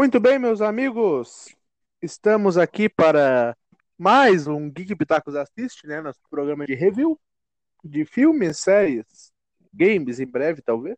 Muito 0.00 0.18
bem, 0.18 0.38
meus 0.38 0.62
amigos, 0.62 1.54
estamos 2.00 2.56
aqui 2.56 2.88
para 2.88 3.54
mais 3.98 4.46
um 4.46 4.70
Geek 4.70 4.96
Pitacos 4.96 5.36
Assiste, 5.36 5.86
né? 5.86 6.00
Nosso 6.00 6.18
programa 6.30 6.64
de 6.64 6.74
review 6.74 7.20
de 7.84 8.06
filmes, 8.06 8.60
séries, 8.60 9.30
games, 9.74 10.18
em 10.18 10.26
breve, 10.26 10.62
talvez. 10.62 10.96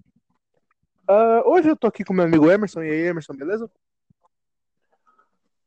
Uh, 1.11 1.43
hoje 1.47 1.69
eu 1.69 1.77
tô 1.77 1.89
aqui 1.89 2.05
com 2.05 2.13
meu 2.15 2.25
amigo 2.27 2.49
Emerson. 2.49 2.81
E 2.85 2.93
aí, 2.93 3.01
Emerson, 3.09 3.35
beleza? 3.35 3.69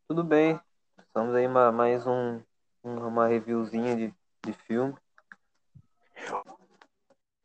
Tudo 0.07 0.23
bem. 0.23 0.57
Estamos 0.97 1.35
aí 1.35 1.45
ma- 1.45 1.73
mais 1.73 2.07
um, 2.07 2.39
um- 2.85 3.05
uma 3.05 3.27
reviewzinha 3.27 3.97
de, 3.97 4.13
de 4.45 4.53
filme. 4.65 4.95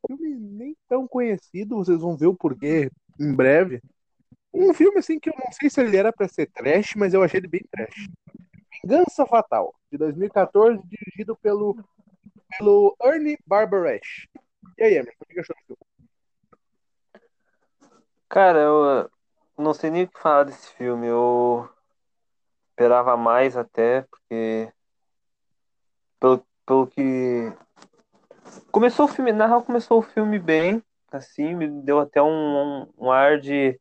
Filme 0.07 0.37
nem 0.39 0.77
tão 0.89 1.09
conhecido, 1.09 1.75
vocês 1.75 2.01
vão 2.01 2.17
ver 2.17 2.29
o 2.29 2.37
porquê 2.37 2.93
em 3.19 3.35
breve. 3.35 3.83
Um 4.53 4.75
filme 4.75 4.99
assim 4.99 5.19
que 5.19 5.31
eu 5.31 5.35
não 5.39 5.53
sei 5.53 5.71
se 5.71 5.81
ele 5.81 5.97
era 5.97 6.13
pra 6.13 6.29
ser 6.29 6.47
trash, 6.47 6.95
mas 6.97 7.15
eu 7.15 7.23
achei 7.23 7.39
ele 7.39 7.49
bem 7.49 7.65
trash. 7.71 8.09
Vingança 8.83 9.27
Fatal, 9.27 9.75
de 9.91 9.99
2014, 9.99 10.81
dirigido 10.85 11.37
pelo, 11.37 11.77
pelo 12.59 12.97
Ernie 13.03 13.39
Barbarash. 13.47 14.29
E 14.79 14.83
aí, 14.83 14.95
Emerson, 14.95 15.19
o 15.21 15.27
que 15.27 15.41
achou 15.41 15.57
do 15.57 15.77
filme? 15.77 15.91
Cara, 18.29 18.59
eu 18.61 19.05
uh, 19.05 19.11
não 19.61 19.75
sei 19.75 19.91
nem 19.91 20.05
o 20.05 20.09
que 20.09 20.21
falar 20.21 20.45
desse 20.45 20.73
filme. 20.75 21.07
Eu 21.07 21.69
esperava 22.71 23.17
mais 23.17 23.57
até, 23.57 24.03
porque 24.03 24.73
pelo, 26.19 26.47
pelo 26.65 26.87
que 26.87 27.53
começou 28.71 29.05
o 29.07 29.09
filme, 29.09 29.33
na 29.33 29.47
real 29.47 29.63
começou 29.63 29.99
o 29.99 30.03
filme 30.03 30.39
bem, 30.39 30.83
assim, 31.13 31.55
me 31.55 31.69
deu 31.83 32.01
até 32.01 32.23
um, 32.23 32.27
um, 32.29 32.93
um 32.97 33.11
ar 33.11 33.39
de 33.39 33.79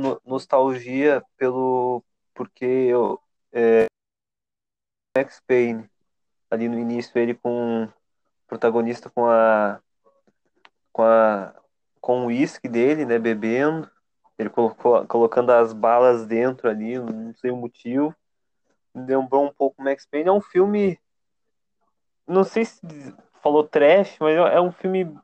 no- 0.00 0.20
nostalgia 0.24 1.22
pelo 1.36 2.02
porque 2.34 2.64
eu 2.64 3.20
é, 3.52 3.86
Max 5.16 5.40
Payne 5.46 5.88
ali 6.50 6.68
no 6.68 6.78
início 6.78 7.16
ele 7.18 7.34
com 7.34 7.88
protagonista 8.46 9.10
com 9.10 9.26
a 9.26 9.80
com 10.92 11.02
a 11.02 11.54
com 12.00 12.22
o 12.22 12.26
uísque 12.26 12.66
dele, 12.66 13.04
né, 13.04 13.18
bebendo, 13.18 13.90
ele 14.38 14.48
colocou 14.48 15.06
colocando 15.06 15.50
as 15.50 15.72
balas 15.72 16.26
dentro 16.26 16.68
ali, 16.68 16.98
não 16.98 17.34
sei 17.34 17.50
o 17.50 17.56
motivo. 17.56 18.14
Lembrou 18.94 19.44
um 19.44 19.52
pouco 19.52 19.82
Max 19.82 20.06
Payne, 20.06 20.30
é 20.30 20.32
um 20.32 20.40
filme 20.40 20.98
não 22.26 22.44
sei 22.44 22.64
se 22.64 22.80
falou 23.42 23.64
trash, 23.64 24.16
mas 24.20 24.36
é 24.36 24.60
um 24.60 24.72
filme 24.72 25.14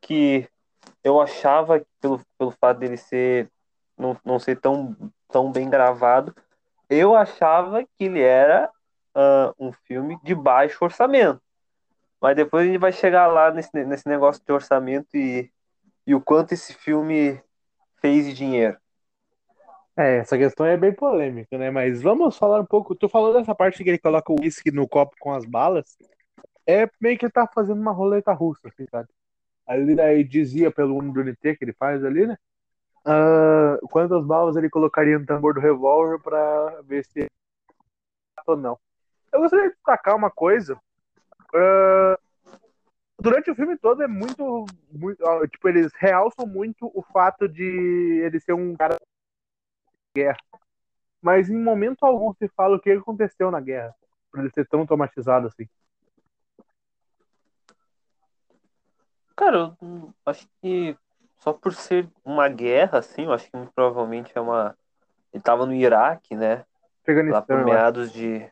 que 0.00 0.48
eu 1.02 1.20
achava 1.20 1.84
pelo, 2.00 2.20
pelo 2.38 2.50
fato 2.50 2.78
dele 2.78 2.96
ser 2.96 3.50
não, 4.02 4.16
não 4.24 4.38
ser 4.38 4.60
tão, 4.60 4.96
tão 5.28 5.50
bem 5.50 5.70
gravado, 5.70 6.34
eu 6.90 7.16
achava 7.16 7.82
que 7.84 8.04
ele 8.04 8.20
era 8.20 8.70
ah, 9.14 9.54
um 9.58 9.72
filme 9.72 10.18
de 10.22 10.34
baixo 10.34 10.84
orçamento. 10.84 11.40
Mas 12.20 12.36
depois 12.36 12.64
a 12.64 12.66
gente 12.70 12.80
vai 12.80 12.92
chegar 12.92 13.26
lá 13.26 13.50
nesse, 13.50 13.84
nesse 13.84 14.08
negócio 14.08 14.42
de 14.44 14.52
orçamento 14.52 15.16
e, 15.16 15.50
e 16.06 16.14
o 16.14 16.20
quanto 16.20 16.52
esse 16.52 16.74
filme 16.74 17.40
fez 18.00 18.26
de 18.26 18.32
dinheiro. 18.32 18.76
É, 19.96 20.18
essa 20.18 20.38
questão 20.38 20.64
é 20.64 20.76
bem 20.76 20.92
polêmica, 20.94 21.58
né? 21.58 21.70
Mas 21.70 22.00
vamos 22.00 22.36
falar 22.36 22.60
um 22.60 22.64
pouco. 22.66 22.94
Tu 22.94 23.08
falou 23.08 23.32
dessa 23.32 23.54
parte 23.54 23.82
que 23.82 23.90
ele 23.90 23.98
coloca 23.98 24.32
o 24.32 24.40
uísque 24.40 24.70
no 24.70 24.88
copo 24.88 25.14
com 25.20 25.32
as 25.34 25.44
balas. 25.44 25.96
É 26.66 26.88
meio 27.00 27.18
que 27.18 27.26
ele 27.26 27.32
tá 27.32 27.46
fazendo 27.52 27.80
uma 27.80 27.92
roleta 27.92 28.32
russa, 28.32 28.68
assim, 28.68 28.86
sabe? 28.90 29.08
Ali 29.66 29.94
daí 29.94 30.24
dizia 30.24 30.70
pelo 30.70 30.98
UNT 30.98 31.56
que 31.56 31.64
ele 31.64 31.74
faz 31.74 32.04
ali, 32.04 32.26
né? 32.26 32.36
Ah, 33.04 33.78
quantas 33.90 34.24
balas 34.24 34.56
ele 34.56 34.70
colocaria 34.70 35.18
no 35.18 35.26
tambor 35.26 35.54
do 35.54 35.60
revólver 35.60 36.20
pra 36.20 36.80
ver 36.82 37.04
se 37.04 37.26
ou 38.46 38.56
não. 38.56 38.78
Eu 39.32 39.40
gostaria 39.40 39.68
de 39.68 39.74
destacar 39.74 40.16
uma 40.16 40.30
coisa. 40.30 40.78
ah, 41.54 42.18
durante 43.20 43.50
o 43.50 43.54
filme 43.54 43.76
todo 43.78 44.02
é 44.02 44.08
muito, 44.08 44.66
muito. 44.90 45.24
ah, 45.26 45.46
Tipo, 45.48 45.68
eles 45.68 45.92
realçam 45.94 46.46
muito 46.46 46.90
o 46.94 47.02
fato 47.02 47.48
de 47.48 48.20
ele 48.24 48.40
ser 48.40 48.52
um 48.52 48.76
cara 48.76 48.96
de 48.96 50.22
guerra. 50.22 50.38
Mas 51.20 51.48
em 51.48 51.56
momento 51.56 52.04
algum 52.04 52.32
se 52.34 52.48
fala 52.48 52.76
o 52.76 52.80
que 52.80 52.90
aconteceu 52.90 53.50
na 53.50 53.60
guerra. 53.60 53.94
Pra 54.30 54.42
ele 54.42 54.50
ser 54.50 54.66
tão 54.66 54.86
traumatizado 54.86 55.46
assim. 55.46 55.68
Cara, 59.36 59.76
eu 59.80 60.14
acho 60.26 60.46
que 60.60 60.96
só 61.42 61.52
por 61.52 61.74
ser 61.74 62.08
uma 62.24 62.48
guerra, 62.48 62.98
assim, 62.98 63.24
eu 63.24 63.32
acho 63.32 63.50
que 63.50 63.56
muito 63.56 63.72
provavelmente 63.72 64.30
é 64.36 64.40
uma. 64.40 64.78
Ele 65.32 65.42
tava 65.42 65.66
no 65.66 65.74
Iraque, 65.74 66.36
né? 66.36 66.64
Lá 67.32 67.42
por 67.42 67.56
meados 67.64 68.12
de. 68.12 68.48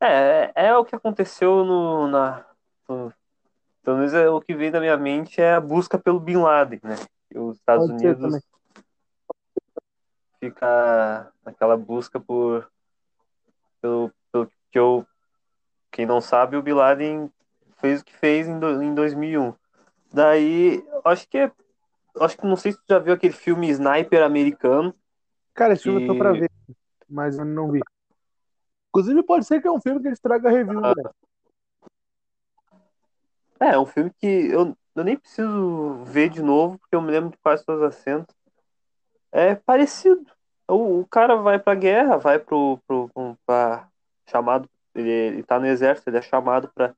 É, 0.00 0.50
é, 0.56 0.66
é 0.66 0.76
o 0.76 0.84
que 0.84 0.96
aconteceu 0.96 1.64
no, 1.64 2.08
na. 2.08 2.44
no- 2.88 3.14
pelo 3.84 3.98
menos 3.98 4.12
é, 4.14 4.28
o 4.28 4.40
que 4.40 4.52
veio 4.54 4.72
da 4.72 4.80
minha 4.80 4.96
mente 4.96 5.40
é 5.40 5.54
a 5.54 5.60
busca 5.60 5.96
pelo 5.96 6.18
Bin 6.18 6.38
Laden, 6.38 6.80
né? 6.82 6.96
E 7.30 7.38
os 7.38 7.56
Estados 7.56 7.86
Pode 7.86 8.04
Unidos 8.04 8.42
fica 10.40 11.32
naquela 11.44 11.76
busca 11.76 12.18
por. 12.18 12.68
Pelo, 13.80 14.12
pelo 14.32 14.50
que 14.72 14.78
eu. 14.78 15.06
Quem 15.92 16.04
não 16.04 16.20
sabe, 16.20 16.56
o 16.56 16.62
Bin 16.62 16.72
Laden 16.72 17.30
fez 17.76 18.00
o 18.00 18.04
que 18.04 18.16
fez 18.16 18.48
em, 18.48 18.58
do, 18.58 18.82
em 18.82 18.92
2001. 18.92 19.54
Daí, 20.12 20.84
acho 21.04 21.28
que 21.28 21.38
é. 21.38 21.52
Acho 22.20 22.36
que 22.36 22.46
não 22.46 22.56
sei 22.56 22.72
se 22.72 22.78
tu 22.78 22.84
já 22.88 22.98
viu 22.98 23.14
aquele 23.14 23.32
filme 23.32 23.70
Sniper 23.70 24.22
americano. 24.22 24.94
Cara, 25.54 25.72
esse 25.72 25.84
filme 25.84 26.02
eu 26.02 26.06
tô 26.06 26.18
pra 26.18 26.32
ver, 26.32 26.50
mas 27.08 27.38
eu 27.38 27.44
não 27.44 27.70
vi. 27.70 27.80
Inclusive, 28.90 29.22
pode 29.22 29.46
ser 29.46 29.60
que 29.62 29.66
é 29.66 29.72
um 29.72 29.80
filme 29.80 30.00
que 30.00 30.08
eles 30.08 30.20
tragam 30.20 30.50
a 30.50 30.54
review, 30.54 30.80
né? 30.80 30.92
É, 33.58 33.68
é 33.68 33.78
um 33.78 33.86
filme 33.86 34.10
que 34.18 34.26
eu, 34.26 34.76
eu 34.94 35.04
nem 35.04 35.16
preciso 35.16 36.04
ver 36.04 36.28
de 36.28 36.42
novo, 36.42 36.78
porque 36.78 36.94
eu 36.94 37.00
me 37.00 37.10
lembro 37.10 37.30
de 37.30 37.38
quase 37.38 37.64
todos 37.64 37.80
os 37.80 37.88
acentos. 37.88 38.34
É 39.30 39.54
parecido. 39.54 40.26
O, 40.68 41.00
o 41.00 41.06
cara 41.06 41.36
vai 41.36 41.58
pra 41.58 41.74
guerra, 41.74 42.18
vai 42.18 42.38
pro, 42.38 42.78
pro, 42.86 43.08
pro 43.08 43.38
pra, 43.46 43.88
chamado, 44.26 44.68
ele, 44.94 45.10
ele 45.10 45.42
tá 45.42 45.58
no 45.58 45.66
exército, 45.66 46.10
ele 46.10 46.18
é 46.18 46.22
chamado 46.22 46.70
pra, 46.74 46.94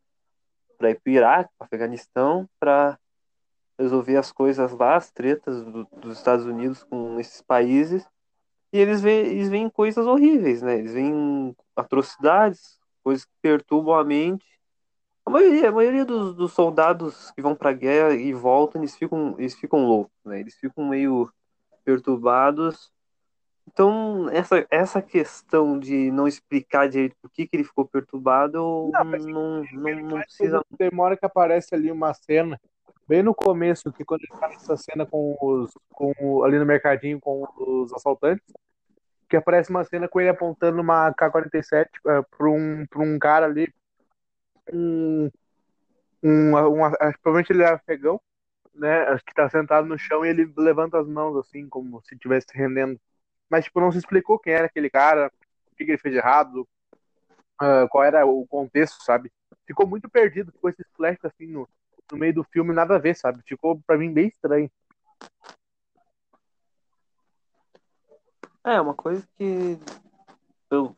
pra 0.77 0.91
ir 0.91 1.01
pro 1.01 1.13
Iraque, 1.13 1.51
pro 1.57 1.67
Afeganistão, 1.67 2.49
pra 2.59 2.99
resolver 3.79 4.17
as 4.17 4.31
coisas 4.33 4.73
lá, 4.73 4.97
as 4.97 5.11
tretas 5.11 5.63
do- 5.65 5.87
dos 5.97 6.19
Estados 6.19 6.47
Unidos 6.47 6.83
com 6.85 7.19
esses 7.19 7.43
países. 7.43 8.07
E 8.73 8.79
eles 8.79 9.01
veem, 9.01 9.27
eles 9.27 9.49
veem 9.49 9.69
coisas 9.71 10.07
horríveis, 10.07 10.63
né? 10.63 10.79
Eles 10.79 10.93
veem 10.93 11.55
atrocidades, 11.77 12.79
coisas 13.03 13.25
que 13.25 13.33
perturbam 13.41 13.95
a 13.95 14.05
mente. 14.05 14.45
A 15.27 15.31
maioria, 15.31 15.69
a 15.69 15.73
maioria 15.73 16.05
dos, 16.05 16.35
dos 16.35 16.53
soldados 16.53 17.31
que 17.31 17.41
vão 17.41 17.55
pra 17.55 17.73
guerra 17.73 18.15
e 18.15 18.33
voltam, 18.33 18.81
eles 18.83 18.97
ficam, 18.97 19.35
eles 19.39 19.55
ficam 19.55 19.87
loucos, 19.87 20.13
né? 20.25 20.41
Eles 20.41 20.55
ficam 20.57 20.89
meio 20.89 21.33
perturbados. 21.85 22.93
Então, 23.67 24.29
essa, 24.31 24.67
essa 24.71 25.01
questão 25.01 25.79
de 25.79 26.11
não 26.11 26.29
explicar 26.29 26.89
direito 26.89 27.17
por 27.21 27.31
que, 27.31 27.47
que 27.47 27.57
ele 27.57 27.65
ficou 27.65 27.87
perturbado, 27.87 28.91
Não, 28.93 29.05
não, 29.05 29.65
não, 29.73 30.01
não 30.03 30.21
precisa. 30.21 30.63
Hora 30.99 31.17
que 31.17 31.25
aparece 31.25 31.75
ali 31.75 31.91
uma 31.91 32.13
cena, 32.13 32.61
bem 33.09 33.23
no 33.23 33.35
começo, 33.35 33.93
que 33.93 34.05
quando 34.05 34.23
ele 34.23 34.41
tá 34.41 34.49
nessa 34.49 34.77
cena 34.77 35.07
com 35.07 35.37
os. 35.41 35.73
Com, 35.91 36.45
ali 36.45 36.59
no 36.59 36.67
mercadinho 36.67 37.21
com 37.21 37.47
os 37.59 37.93
assaltantes, 37.93 38.47
que 39.29 39.37
aparece 39.37 39.71
uma 39.71 39.85
cena 39.85 40.09
com 40.09 40.21
ele 40.21 40.31
apontando 40.31 40.81
uma 40.81 41.13
K-47 41.15 41.87
uh, 41.87 42.25
pra, 42.37 42.49
um, 42.49 42.87
um 42.97 43.19
cara 43.19 43.47
ali. 43.47 43.73
Um. 44.73 45.31
um, 46.23 46.57
um 46.57 46.91
provavelmente 47.23 47.53
ele 47.53 47.63
é 47.63 47.69
afegão, 47.69 48.21
né? 48.75 49.19
Que 49.27 49.35
tá 49.35 49.49
sentado 49.49 49.87
no 49.87 49.99
chão 49.99 50.25
e 50.25 50.29
ele 50.29 50.53
levanta 50.57 50.99
as 50.99 51.07
mãos 51.07 51.37
assim, 51.37 51.69
como 51.69 52.03
se 52.03 52.15
estivesse 52.15 52.47
se 52.51 52.57
rendendo. 52.57 53.01
Mas, 53.49 53.65
tipo, 53.65 53.81
não 53.81 53.93
se 53.93 53.99
explicou 53.99 54.39
quem 54.39 54.55
era 54.55 54.67
aquele 54.67 54.91
cara, 54.91 55.31
o 55.71 55.77
que, 55.77 55.85
ele 55.85 55.99
fez 55.99 56.13
de 56.15 56.19
errado, 56.19 56.67
ah, 57.61 57.87
qual 57.91 58.05
era 58.05 58.27
o 58.27 58.47
contexto, 58.47 59.03
sabe? 59.05 59.31
Ficou 59.67 59.87
muito 59.87 60.09
perdido, 60.09 60.53
ficou 60.53 60.71
esse 60.71 60.85
flash 60.97 61.19
assim 61.25 61.47
no, 61.47 61.69
no 62.11 62.19
meio 62.19 62.35
do 62.35 62.45
filme, 62.45 62.73
nada 62.73 62.97
a 62.97 62.99
ver, 62.99 63.17
sabe? 63.17 63.43
Ficou 63.47 63.81
pra 63.87 63.97
mim 63.97 64.13
bem 64.13 64.29
estranho. 64.29 64.71
É, 68.65 68.81
uma 68.81 68.95
coisa 68.95 69.27
que 69.37 69.79
eu, 70.71 70.95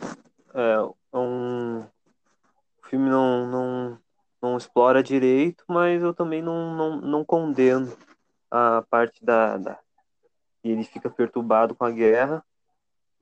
é, 0.55 1.17
um 1.17 1.81
o 2.87 2.89
filme 2.89 3.11
não, 3.11 3.47
não, 3.49 3.99
não 4.41 4.57
explora 4.57 5.03
direito, 5.03 5.65
mas 5.67 6.01
eu 6.01 6.15
também 6.15 6.41
não, 6.41 6.75
não, 6.77 7.01
não 7.01 7.25
condeno 7.25 7.93
a 8.49 8.83
parte 8.89 9.25
da, 9.25 9.57
da 9.57 9.75
que 10.63 10.69
ele 10.69 10.85
fica 10.85 11.11
perturbado 11.11 11.75
com 11.75 11.85
a 11.85 11.91
guerra. 11.91 12.45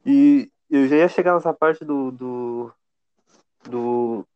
E 0.05 0.51
eu 0.69 0.87
já 0.87 0.97
ia 0.97 1.09
chegar 1.09 1.35
nessa 1.35 1.55
parte 1.55 1.83
do 1.83 2.11
do, 2.11 2.73
do, 3.71 4.27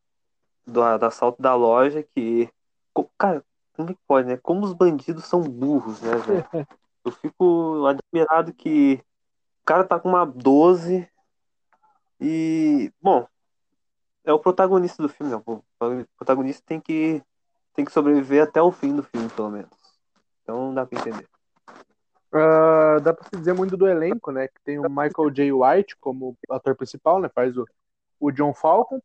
do, 0.65 0.81
do 0.97 1.05
assalto 1.05 1.39
da 1.39 1.53
loja 1.53 2.01
que, 2.01 2.49
cara, 3.17 3.43
como 3.75 3.91
é 3.91 3.93
que 3.93 3.99
pode, 4.07 4.27
né? 4.27 4.37
Como 4.37 4.65
os 4.65 4.73
bandidos 4.73 5.25
são 5.25 5.41
burros, 5.41 6.01
né, 6.01 6.15
velho? 6.17 6.45
Eu 7.05 7.11
fico 7.13 7.85
admirado 7.85 8.53
que 8.53 8.95
o 9.61 9.65
cara 9.65 9.85
tá 9.85 9.99
com 9.99 10.09
uma 10.09 10.25
12 10.25 11.09
e, 12.19 12.91
bom, 13.01 13.25
é 14.25 14.33
o 14.33 14.39
protagonista 14.39 15.01
do 15.01 15.07
filme, 15.07 15.31
né? 15.31 15.41
O 15.45 15.63
protagonista 16.17 16.61
tem 16.65 16.79
que 16.79 17.23
tem 17.73 17.85
que 17.85 17.91
sobreviver 17.91 18.43
até 18.43 18.61
o 18.61 18.71
fim 18.71 18.93
do 18.93 19.03
filme, 19.03 19.29
pelo 19.29 19.49
menos. 19.49 19.69
Então 20.43 20.73
dá 20.73 20.85
pra 20.85 20.99
entender. 20.99 21.25
Uh, 22.33 22.99
dá 23.01 23.13
pra 23.13 23.23
se 23.23 23.37
dizer 23.37 23.53
muito 23.53 23.77
do 23.77 23.87
elenco, 23.87 24.31
né? 24.31 24.47
Que 24.49 24.61
tem 24.63 24.77
o 24.77 24.89
Michael 24.89 25.31
J. 25.31 25.51
White 25.53 25.95
como 25.97 26.37
ator 26.49 26.75
principal, 26.75 27.21
né? 27.21 27.29
Faz 27.29 27.55
o, 27.57 27.65
o 28.19 28.31
John 28.31 28.53
Falcon. 28.53 29.01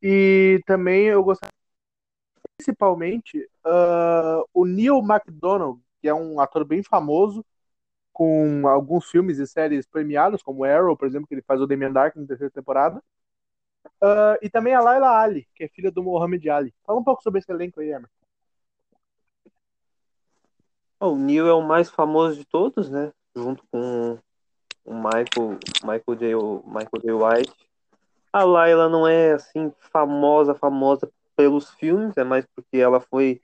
E 0.00 0.62
também 0.66 1.06
eu 1.06 1.24
gostaria 1.24 1.52
principalmente 2.56 3.48
uh, 3.64 4.48
o 4.52 4.64
Neil 4.64 4.98
McDonald, 4.98 5.80
que 6.00 6.08
é 6.08 6.14
um 6.14 6.40
ator 6.40 6.64
bem 6.64 6.82
famoso, 6.82 7.44
com 8.12 8.68
alguns 8.68 9.10
filmes 9.10 9.38
e 9.38 9.46
séries 9.46 9.86
premiados, 9.86 10.42
como 10.42 10.64
Arrow, 10.64 10.96
por 10.96 11.08
exemplo, 11.08 11.26
que 11.26 11.34
ele 11.34 11.42
faz 11.42 11.60
o 11.60 11.66
Damian 11.66 11.92
Dark 11.92 12.14
na 12.14 12.26
terceira 12.26 12.50
temporada. 12.50 13.02
Uh, 14.00 14.38
e 14.40 14.48
também 14.48 14.74
a 14.74 14.80
Laila 14.80 15.18
Ali, 15.18 15.48
que 15.54 15.64
é 15.64 15.68
filha 15.68 15.90
do 15.90 16.02
Mohamed 16.02 16.48
Ali. 16.48 16.74
Fala 16.86 16.98
um 16.98 17.04
pouco 17.04 17.22
sobre 17.22 17.40
esse 17.40 17.50
elenco 17.50 17.80
aí, 17.80 17.90
Emerson. 17.90 18.08
O 21.00 21.16
Neil 21.16 21.46
é 21.46 21.52
o 21.52 21.60
mais 21.60 21.90
famoso 21.90 22.36
de 22.36 22.44
todos, 22.46 22.88
né? 22.88 23.12
Junto 23.34 23.62
com 23.70 24.18
o 24.84 24.94
Michael, 24.94 25.58
Michael 25.82 26.18
J. 26.18 26.34
Michael 26.66 27.02
J. 27.02 27.12
White. 27.12 27.68
A 28.32 28.44
Laila 28.44 28.88
não 28.88 29.06
é 29.06 29.32
assim 29.32 29.72
famosa, 29.92 30.54
famosa 30.54 31.10
pelos 31.36 31.70
filmes, 31.70 32.16
é 32.16 32.24
mais 32.24 32.46
porque 32.54 32.78
ela 32.78 33.00
foi, 33.00 33.40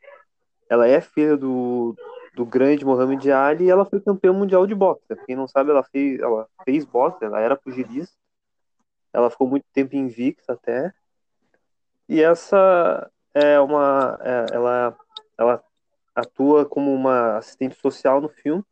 ela 0.68 0.86
é 0.86 1.00
filha 1.00 1.36
do, 1.36 1.94
do 2.34 2.44
grande 2.44 2.84
Mohamed 2.84 3.30
Ali 3.32 3.64
e 3.64 3.70
ela 3.70 3.84
foi 3.84 4.00
campeã 4.00 4.32
mundial 4.32 4.66
de 4.66 4.74
boxe. 4.74 5.04
Quem 5.26 5.36
não 5.36 5.46
sabe, 5.46 5.70
ela 5.70 5.82
fez, 5.82 6.20
ela 6.20 6.46
fez 6.64 6.84
boxe, 6.84 7.24
ela 7.24 7.40
era 7.40 7.56
pugilista. 7.56 8.14
Ela 9.12 9.30
ficou 9.30 9.48
muito 9.48 9.64
tempo 9.72 9.96
invicta 9.96 10.52
até. 10.52 10.92
E 12.08 12.22
essa 12.22 13.10
é 13.34 13.60
uma, 13.60 14.18
é, 14.22 14.46
ela, 14.52 14.96
ela 15.36 15.64
atua 16.14 16.64
como 16.64 16.92
uma 16.94 17.38
assistente 17.38 17.76
social 17.76 18.20
no 18.20 18.28
filme. 18.28 18.64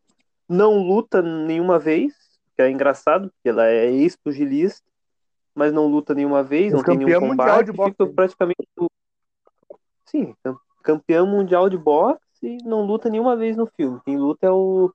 Não 0.49 0.79
luta 0.79 1.21
nenhuma 1.21 1.79
vez, 1.79 2.15
que 2.57 2.63
é 2.63 2.71
engraçado, 2.71 3.31
porque 3.31 3.49
ela 3.49 3.67
é 3.67 3.91
ex-pugilista, 3.91 4.87
mas 5.55 5.73
não 5.73 5.87
luta 5.87 6.15
nenhuma 6.15 6.43
vez, 6.43 6.73
não 6.73 6.83
tem 6.83 6.97
nenhum 6.97 7.21
combate, 7.21 7.73
fica 7.73 8.07
praticamente. 8.07 8.57
Sim, 10.11 10.35
campeão 10.83 11.27
mundial 11.27 11.69
de 11.69 11.77
boxe 11.77 12.21
e 12.43 12.57
não 12.65 12.83
luta 12.83 13.11
nenhuma 13.11 13.37
vez 13.37 13.57
no 13.57 13.67
filme. 13.67 14.01
Quem 14.05 14.17
luta 14.17 14.47
é 14.47 14.51
o, 14.51 14.93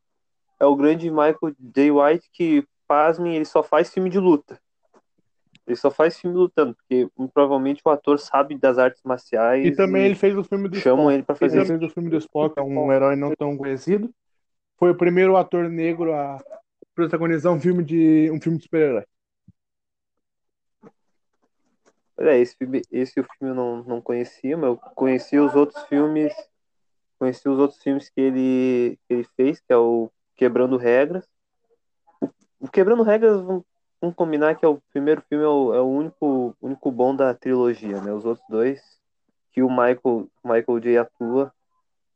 é 0.59 0.65
o 0.65 0.75
grande 0.75 1.09
Michael 1.09 1.55
J. 1.59 1.91
White, 1.91 2.29
que, 2.31 2.65
pasmem, 2.87 3.35
ele 3.35 3.45
só 3.45 3.63
faz 3.63 3.93
filme 3.93 4.09
de 4.09 4.19
luta. 4.19 4.59
Ele 5.65 5.75
só 5.75 5.89
faz 5.89 6.19
filme 6.19 6.35
lutando, 6.35 6.75
porque 6.75 7.07
provavelmente 7.33 7.81
o 7.85 7.89
ator 7.89 8.19
sabe 8.19 8.57
das 8.57 8.77
artes 8.77 9.01
marciais. 9.03 9.65
E 9.65 9.71
também 9.71 10.03
e 10.03 10.05
ele 10.07 10.15
fez 10.15 10.37
o 10.37 10.43
filme 10.43 10.67
do 10.67 10.75
Chamam 10.77 11.05
Spock. 11.05 11.13
ele 11.13 11.23
para 11.23 11.35
fazer. 11.35 11.57
Ele 11.57 11.65
fez 11.65 11.83
o 11.83 11.89
filme 11.89 12.09
do 12.09 12.17
Spock, 12.17 12.59
é 12.59 12.61
um 12.61 12.91
herói 12.91 13.15
não 13.15 13.33
tão 13.35 13.55
conhecido. 13.55 14.09
Foi 14.77 14.91
o 14.91 14.95
primeiro 14.95 15.37
ator 15.37 15.69
negro 15.69 16.13
a 16.13 16.43
protagonizar 16.93 17.53
um 17.53 17.59
filme 17.59 17.83
de 17.83 18.29
um 18.31 18.41
filme 18.41 18.57
de 18.57 18.65
super-herói. 18.65 19.05
É, 22.27 22.39
esse 22.39 22.55
filme, 22.55 22.81
esse 22.91 23.13
filme 23.13 23.51
eu 23.51 23.55
não, 23.55 23.83
não 23.83 24.01
conhecia, 24.01 24.55
mas 24.57 24.69
eu 24.69 24.77
conheci 24.77 25.37
os 25.37 25.55
outros 25.55 25.83
filmes. 25.85 26.33
Conheci 27.19 27.47
os 27.47 27.57
outros 27.57 27.81
filmes 27.81 28.09
que 28.09 28.19
ele, 28.19 28.99
que 29.07 29.13
ele 29.13 29.23
fez, 29.35 29.59
que 29.59 29.71
é 29.71 29.77
o 29.77 30.11
Quebrando 30.35 30.77
Regras. 30.77 31.27
O, 32.21 32.29
o 32.61 32.67
Quebrando 32.69 33.03
Regras, 33.03 33.41
vamos 33.41 34.15
combinar 34.15 34.55
que 34.55 34.65
é 34.65 34.67
o 34.67 34.81
primeiro 34.91 35.21
filme 35.29 35.43
é 35.43 35.47
o, 35.47 35.73
é 35.73 35.81
o 35.81 35.85
único, 35.85 36.55
único 36.61 36.91
bom 36.91 37.15
da 37.15 37.33
trilogia, 37.33 38.01
né? 38.01 38.11
Os 38.11 38.25
outros 38.25 38.45
dois, 38.49 38.81
que 39.51 39.63
o 39.63 39.69
Michael, 39.69 40.27
Michael 40.43 40.79
J. 40.79 40.97
atua, 40.97 41.53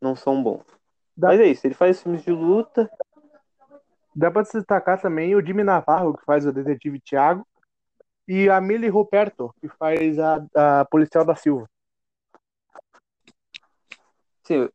não 0.02 0.16
são 0.16 0.42
bons. 0.44 0.66
Dá... 1.16 1.30
Mas 1.30 1.40
é 1.40 1.46
isso, 1.46 1.66
ele 1.66 1.74
faz 1.74 2.02
filmes 2.02 2.24
de 2.24 2.32
luta. 2.32 2.90
Dá 4.16 4.32
pra 4.32 4.42
destacar 4.42 5.00
também 5.00 5.36
o 5.36 5.46
Jimmy 5.46 5.64
Navarro, 5.64 6.18
que 6.18 6.26
faz 6.26 6.46
o 6.46 6.52
detetive 6.52 7.00
Thiago, 7.00 7.46
e 8.28 8.50
a 8.50 8.60
Millie 8.60 8.90
Ruperto, 8.90 9.54
que 9.60 9.68
faz 9.70 10.20
a, 10.20 10.46
a 10.56 10.86
policial 10.86 11.24
da 11.24 11.36
Silva. 11.36 11.70
Sim, 14.44 14.70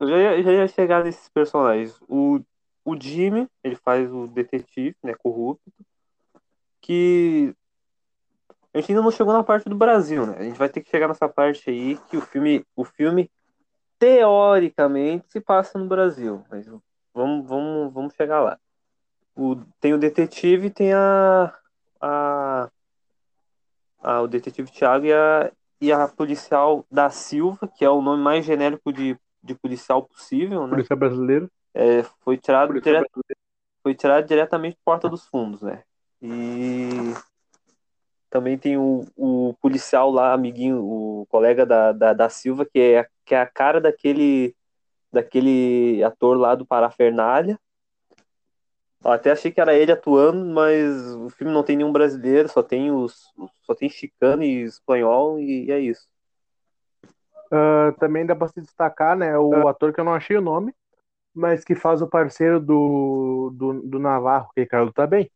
eu 0.00 0.08
já 0.08 0.16
ia, 0.16 0.42
já 0.42 0.52
ia 0.52 0.68
chegar 0.68 1.04
nesses 1.04 1.28
personagens. 1.28 1.98
O, 2.08 2.40
o 2.84 3.00
Jimmy, 3.00 3.48
ele 3.62 3.76
faz 3.76 4.10
o 4.12 4.26
detetive, 4.26 4.96
né, 5.02 5.14
corrupto 5.14 5.72
que 6.80 7.54
a 8.72 8.80
gente 8.80 8.92
ainda 8.92 9.02
não 9.02 9.10
chegou 9.10 9.32
na 9.32 9.44
parte 9.44 9.68
do 9.68 9.76
Brasil, 9.76 10.26
né? 10.26 10.36
A 10.38 10.42
gente 10.42 10.58
vai 10.58 10.68
ter 10.70 10.80
que 10.80 10.90
chegar 10.90 11.06
nessa 11.06 11.28
parte 11.28 11.68
aí 11.68 11.98
que 12.08 12.16
o 12.16 12.20
filme, 12.22 12.64
o 12.74 12.82
filme 12.82 13.30
teoricamente 13.98 15.26
se 15.30 15.38
passa 15.38 15.78
no 15.78 15.86
Brasil, 15.86 16.42
mas 16.50 16.66
vamos, 17.12 17.46
vamos, 17.46 17.92
vamos 17.92 18.14
chegar 18.14 18.40
lá. 18.40 18.58
O, 19.36 19.56
tem 19.80 19.92
o 19.92 19.98
detetive, 19.98 20.70
tem 20.70 20.94
a, 20.94 21.54
a, 22.00 22.70
a 24.00 24.20
o 24.20 24.28
detetive 24.28 24.70
Thiago 24.70 25.06
e 25.06 25.12
a, 25.12 25.52
e 25.80 25.92
a 25.92 26.08
policial 26.08 26.84
da 26.90 27.10
Silva, 27.10 27.68
que 27.68 27.84
é 27.84 27.90
o 27.90 28.02
nome 28.02 28.22
mais 28.22 28.44
genérico 28.44 28.92
de, 28.92 29.16
de 29.42 29.54
policial 29.54 30.02
possível, 30.02 30.66
né? 30.66 30.70
Policial 30.70 30.98
brasileiro. 30.98 31.50
É, 31.74 32.02
foi 32.24 32.36
tirado 32.36 32.80
dire... 32.80 33.04
foi 33.82 33.94
tirado 33.94 34.26
diretamente 34.26 34.78
Porta 34.84 35.08
dos 35.08 35.26
Fundos, 35.26 35.62
né? 35.62 35.82
E 36.20 37.14
também 38.30 38.58
tem 38.58 38.76
o, 38.76 39.06
o 39.16 39.54
policial 39.60 40.10
lá, 40.10 40.32
amiguinho, 40.32 40.82
o 40.82 41.26
colega 41.28 41.64
da, 41.64 41.92
da, 41.92 42.12
da, 42.12 42.28
Silva, 42.28 42.66
que 42.66 42.78
é, 42.78 43.08
que 43.24 43.34
é 43.34 43.40
a 43.40 43.46
cara 43.46 43.80
daquele, 43.80 44.54
daquele 45.12 46.02
ator 46.02 46.36
lá 46.36 46.54
do 46.54 46.66
Parafernália. 46.66 47.58
Até 49.04 49.30
achei 49.30 49.52
que 49.52 49.60
era 49.60 49.74
ele 49.74 49.92
atuando, 49.92 50.44
mas 50.44 51.14
o 51.14 51.30
filme 51.30 51.52
não 51.52 51.62
tem 51.62 51.76
nenhum 51.76 51.92
brasileiro, 51.92 52.48
só 52.48 52.62
tem 52.62 52.90
os 52.90 53.32
só 53.62 53.74
tem 53.74 53.88
chicano 53.88 54.42
e 54.42 54.62
espanhol 54.62 55.38
e 55.38 55.70
é 55.70 55.78
isso. 55.78 56.08
Uh, 57.46 57.96
também 57.98 58.26
dá 58.26 58.34
para 58.34 58.48
se 58.48 58.60
destacar, 58.60 59.16
né, 59.16 59.38
o 59.38 59.50
uh. 59.50 59.68
ator 59.68 59.92
que 59.92 60.00
eu 60.00 60.04
não 60.04 60.14
achei 60.14 60.36
o 60.36 60.42
nome, 60.42 60.74
mas 61.32 61.64
que 61.64 61.74
faz 61.74 62.02
o 62.02 62.08
parceiro 62.08 62.60
do, 62.60 63.50
do, 63.54 63.82
do 63.82 63.98
Navarro, 63.98 64.50
que 64.54 64.60
Ricardo 64.60 64.92
tá 64.92 65.06
bem. 65.06 65.30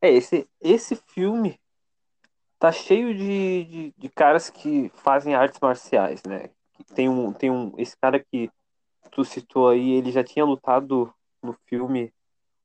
É, 0.00 0.10
esse, 0.10 0.48
esse 0.60 0.96
filme 0.96 1.60
tá 2.58 2.72
cheio 2.72 3.14
de, 3.14 3.64
de, 3.64 3.94
de, 3.96 4.08
caras 4.08 4.48
que 4.48 4.90
fazem 4.94 5.34
artes 5.34 5.60
marciais, 5.60 6.22
né? 6.24 6.50
Tem 6.94 7.08
um, 7.08 7.32
tem 7.32 7.50
um. 7.50 7.74
Esse 7.76 7.96
cara 7.96 8.18
que 8.20 8.50
tu 9.18 9.24
citou 9.24 9.68
aí, 9.68 9.94
ele 9.94 10.12
já 10.12 10.22
tinha 10.22 10.44
lutado 10.44 11.12
no 11.42 11.52
filme 11.66 12.12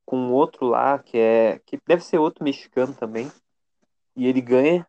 com 0.06 0.30
outro 0.30 0.66
lá, 0.66 1.00
que 1.00 1.18
é. 1.18 1.60
que 1.66 1.80
deve 1.84 2.04
ser 2.04 2.18
outro 2.18 2.44
mexicano 2.44 2.94
também. 2.94 3.30
E 4.14 4.28
ele 4.28 4.40
ganha. 4.40 4.86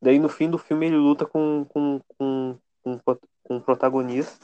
Daí 0.00 0.20
no 0.20 0.28
fim 0.28 0.48
do 0.48 0.58
filme 0.58 0.86
ele 0.86 0.96
luta 0.96 1.26
com, 1.26 1.66
com, 1.68 2.00
com, 2.16 2.58
com, 2.84 3.00
com 3.42 3.56
o 3.56 3.60
protagonista. 3.60 4.38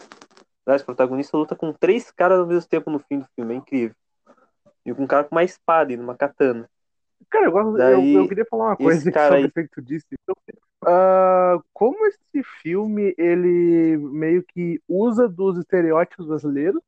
O 0.66 0.84
protagonista 0.84 1.36
luta 1.36 1.54
com 1.54 1.72
três 1.72 2.10
caras 2.10 2.40
ao 2.40 2.46
mesmo 2.46 2.68
tempo 2.68 2.90
no 2.90 2.98
fim 2.98 3.20
do 3.20 3.26
filme, 3.36 3.54
é 3.54 3.56
incrível. 3.58 3.94
E 4.84 4.92
com 4.92 5.04
um 5.04 5.06
cara 5.06 5.22
com 5.22 5.36
uma 5.36 5.44
espada 5.44 5.92
e 5.92 5.96
uma 5.96 6.16
katana. 6.16 6.68
Cara, 7.30 7.46
eu, 7.46 7.52
gosto, 7.52 7.76
Daí, 7.76 8.14
eu, 8.14 8.22
eu, 8.22 8.28
queria 8.28 8.46
falar 8.50 8.70
uma 8.70 8.76
coisa 8.76 9.08
aí... 9.32 9.44
o 9.44 9.46
efeito 9.46 9.80
disso. 9.80 10.06
Uh, 10.82 11.62
como 11.72 12.04
esse 12.06 12.42
filme 12.60 13.14
ele 13.16 13.96
meio 13.96 14.42
que 14.42 14.82
usa 14.88 15.28
dos 15.28 15.56
estereótipos 15.56 16.26
brasileiros, 16.26 16.82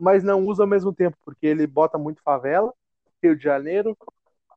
mas 0.00 0.24
não 0.24 0.44
usa 0.44 0.64
ao 0.64 0.68
mesmo 0.68 0.92
tempo, 0.92 1.16
porque 1.24 1.46
ele 1.46 1.66
bota 1.66 1.96
muito 1.96 2.20
favela, 2.22 2.74
Rio 3.22 3.36
de 3.36 3.42
Janeiro, 3.42 3.96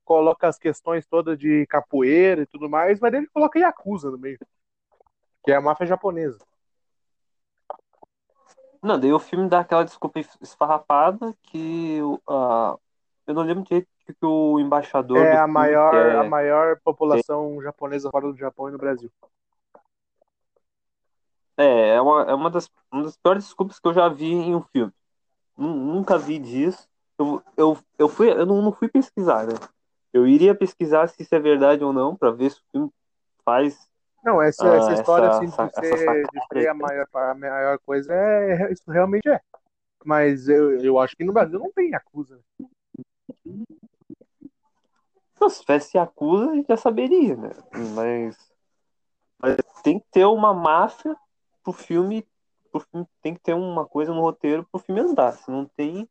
coloca 0.03 0.47
as 0.47 0.57
questões 0.57 1.05
todas 1.05 1.37
de 1.37 1.65
capoeira 1.67 2.41
e 2.41 2.45
tudo 2.47 2.69
mais, 2.69 2.99
mas 2.99 3.13
ele 3.13 3.27
coloca 3.27 3.59
Yakuza 3.59 4.09
no 4.09 4.17
meio, 4.17 4.39
que 5.43 5.51
é 5.51 5.55
a 5.55 5.61
máfia 5.61 5.85
japonesa. 5.85 6.39
Não, 8.81 8.99
daí 8.99 9.13
o 9.13 9.19
filme 9.19 9.47
dá 9.47 9.59
aquela 9.59 9.83
desculpa 9.83 10.19
esfarrapada 10.41 11.35
que 11.43 11.99
uh, 12.01 12.79
eu 13.27 13.33
não 13.35 13.43
lembro 13.43 13.63
direito 13.63 13.87
que 14.11 14.25
o 14.25 14.59
embaixador. 14.59 15.17
É 15.17 15.37
a 15.37 15.47
maior, 15.47 15.95
é... 15.95 16.17
a 16.17 16.23
maior 16.23 16.79
população 16.83 17.59
é... 17.59 17.63
japonesa 17.63 18.09
fora 18.11 18.31
do 18.31 18.37
Japão 18.37 18.69
e 18.69 18.71
no 18.71 18.77
Brasil. 18.77 19.11
É, 21.57 21.95
é 21.95 22.01
uma, 22.01 22.21
é 22.23 22.33
uma, 22.33 22.49
das, 22.49 22.69
uma 22.91 23.03
das 23.03 23.17
piores 23.17 23.43
desculpas 23.43 23.79
que 23.79 23.87
eu 23.87 23.93
já 23.93 24.09
vi 24.09 24.31
em 24.31 24.55
um 24.55 24.61
filme. 24.61 24.91
Nunca 25.57 26.17
vi 26.17 26.39
disso. 26.39 26.87
Eu, 27.19 27.43
eu, 27.55 27.77
eu, 27.99 28.09
fui, 28.09 28.31
eu 28.31 28.45
não, 28.45 28.61
não 28.61 28.71
fui 28.71 28.87
pesquisar, 28.87 29.45
né? 29.45 29.53
Eu 30.11 30.27
iria 30.27 30.55
pesquisar 30.55 31.07
se 31.07 31.21
isso 31.21 31.33
é 31.35 31.39
verdade 31.39 31.83
ou 31.83 31.93
não, 31.93 32.15
para 32.15 32.31
ver 32.31 32.51
se 32.51 32.57
o 32.57 32.63
filme 32.71 32.91
faz. 33.45 33.87
Não, 34.23 34.41
essa, 34.41 34.67
essa 34.67 34.89
ah, 34.89 34.93
história 34.93 35.27
essa, 35.27 35.37
assim, 35.37 35.81
de, 35.81 35.87
ser, 35.87 36.27
de 36.27 36.61
ser 36.61 36.67
a 36.67 36.73
maior, 36.73 37.07
a 37.13 37.33
maior 37.33 37.79
coisa, 37.85 38.13
é, 38.13 38.71
isso 38.71 38.89
realmente 38.89 39.27
é. 39.29 39.39
Mas 40.03 40.47
eu, 40.47 40.79
eu 40.79 40.99
acho 40.99 41.15
que 41.15 41.23
no 41.23 41.33
Brasil 41.33 41.59
não 41.59 41.71
tem 41.71 41.91
Yakuza. 41.91 42.39
Não, 45.41 45.49
se 45.49 45.61
tivesse 45.61 45.97
Yakuza, 45.97 46.51
a 46.51 46.53
gente 46.55 46.67
já 46.67 46.77
saberia, 46.77 47.35
né? 47.35 47.49
Mas, 47.95 48.37
mas 49.39 49.57
tem 49.81 49.99
que 49.99 50.05
ter 50.11 50.23
uma 50.25 50.53
máfia 50.53 51.17
pro 51.63 51.73
filme, 51.73 52.23
pro 52.71 52.81
filme. 52.81 53.07
Tem 53.23 53.33
que 53.33 53.41
ter 53.41 53.55
uma 53.55 53.83
coisa 53.83 54.13
no 54.13 54.21
roteiro 54.21 54.63
pro 54.71 54.79
filme 54.79 55.01
andar. 55.01 55.31
Se 55.33 55.49
não 55.49 55.65
tem. 55.65 56.07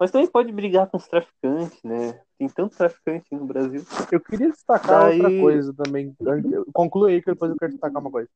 Mas 0.00 0.10
também 0.10 0.26
pode 0.26 0.50
brigar 0.50 0.88
com 0.88 0.96
os 0.96 1.06
traficantes, 1.06 1.80
né? 1.84 2.20
Tem 2.36 2.48
tanto 2.48 2.76
traficante 2.76 3.26
no 3.30 3.44
Brasil. 3.44 3.84
Eu 4.10 4.20
queria 4.20 4.50
destacar 4.50 5.02
Daí- 5.02 5.22
outra 5.22 5.40
coisa 5.40 5.72
também. 5.72 6.16
Conclui 6.72 7.12
aí 7.12 7.22
que 7.22 7.30
depois 7.30 7.52
eu 7.52 7.56
quero 7.56 7.70
destacar 7.70 8.00
uma 8.02 8.10
coisa. 8.10 8.28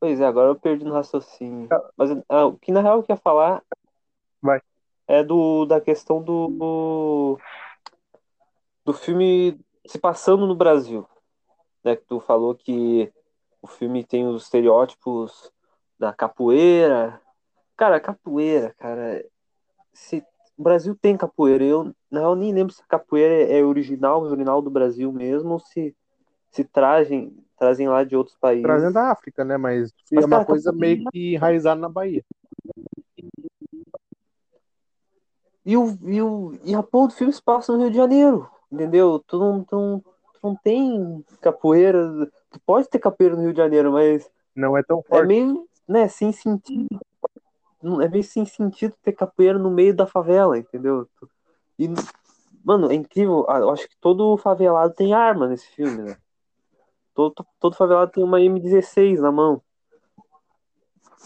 Pois 0.00 0.20
é, 0.20 0.26
agora 0.26 0.48
eu 0.48 0.56
perdi 0.56 0.84
no 0.84 0.94
raciocínio. 0.94 1.68
Mas 1.96 2.10
ah, 2.28 2.46
o 2.46 2.58
que 2.58 2.72
na 2.72 2.80
real 2.80 2.96
eu 2.96 3.02
queria 3.02 3.16
falar 3.16 3.62
Vai. 4.42 4.60
É 5.06 5.22
do 5.22 5.64
da 5.66 5.80
questão 5.80 6.22
do 6.22 7.38
do 8.84 8.92
filme 8.92 9.58
se 9.86 9.98
passando 9.98 10.46
no 10.46 10.54
Brasil, 10.54 11.06
né? 11.84 11.96
Que 11.96 12.04
tu 12.04 12.20
falou 12.20 12.54
que 12.54 13.12
o 13.60 13.66
filme 13.66 14.04
tem 14.04 14.26
os 14.26 14.44
estereótipos 14.44 15.52
da 15.98 16.12
capoeira. 16.12 17.20
Cara, 17.76 18.00
capoeira, 18.00 18.74
cara, 18.78 19.24
se 19.92 20.24
o 20.56 20.62
Brasil 20.62 20.96
tem 21.00 21.16
capoeira, 21.16 21.64
eu 21.64 21.94
real 22.10 22.34
nem 22.34 22.52
lembro 22.52 22.72
se 22.72 22.82
a 22.82 22.86
capoeira 22.86 23.50
é 23.52 23.64
original, 23.64 24.22
original 24.22 24.60
do 24.60 24.70
Brasil 24.70 25.12
mesmo, 25.12 25.52
ou 25.52 25.58
se 25.60 25.94
se 26.50 26.64
trazem 26.64 27.34
trazem 27.58 27.88
lá 27.88 28.04
de 28.04 28.14
outros 28.16 28.36
países. 28.36 28.62
Trazendo 28.62 28.94
da 28.94 29.10
África, 29.10 29.44
né? 29.44 29.56
Mas, 29.56 29.92
Mas, 30.12 30.24
é 30.24 30.26
uma 30.26 30.36
cara, 30.38 30.44
coisa 30.44 30.70
capoeira- 30.72 30.96
meio 30.96 31.10
que 31.10 31.34
enraizada 31.34 31.80
na 31.80 31.88
Bahia. 31.88 32.24
E, 35.64 35.76
o, 35.76 35.96
e, 36.02 36.20
o, 36.20 36.58
e 36.64 36.74
a 36.74 36.82
porra 36.82 37.08
do 37.08 37.14
filme 37.14 37.32
se 37.32 37.42
passa 37.42 37.72
no 37.72 37.78
Rio 37.78 37.90
de 37.90 37.96
Janeiro, 37.96 38.48
entendeu? 38.70 39.22
Tu 39.26 39.38
não, 39.38 39.62
tu 39.64 39.76
não, 39.76 40.00
tu 40.00 40.38
não 40.42 40.56
tem 40.56 41.24
capoeira. 41.40 42.26
Tu 42.50 42.60
pode 42.66 42.88
ter 42.88 42.98
capoeira 42.98 43.36
no 43.36 43.42
Rio 43.42 43.52
de 43.52 43.58
Janeiro, 43.58 43.92
mas 43.92 44.28
Não 44.56 44.76
é 44.76 44.82
tão 44.82 44.98
é 45.00 45.02
forte. 45.02 45.28
meio, 45.28 45.66
né, 45.86 46.08
sem 46.08 46.32
sentido. 46.32 46.98
É 48.00 48.08
meio 48.08 48.24
sem 48.24 48.44
sentido 48.44 48.94
ter 49.02 49.12
capoeira 49.12 49.58
no 49.58 49.70
meio 49.70 49.94
da 49.94 50.06
favela, 50.06 50.58
entendeu? 50.58 51.08
E, 51.78 51.88
mano, 52.64 52.90
é 52.90 52.94
incrível. 52.94 53.44
Ah, 53.48 53.58
Eu 53.58 53.70
acho 53.70 53.88
que 53.88 53.96
todo 54.00 54.36
favelado 54.36 54.94
tem 54.94 55.12
arma 55.14 55.48
nesse 55.48 55.66
filme, 55.68 56.02
né? 56.02 56.16
Todo, 57.14 57.34
todo 57.60 57.76
favelado 57.76 58.10
tem 58.12 58.24
uma 58.24 58.40
M16 58.40 59.20
na 59.20 59.30
mão. 59.30 59.62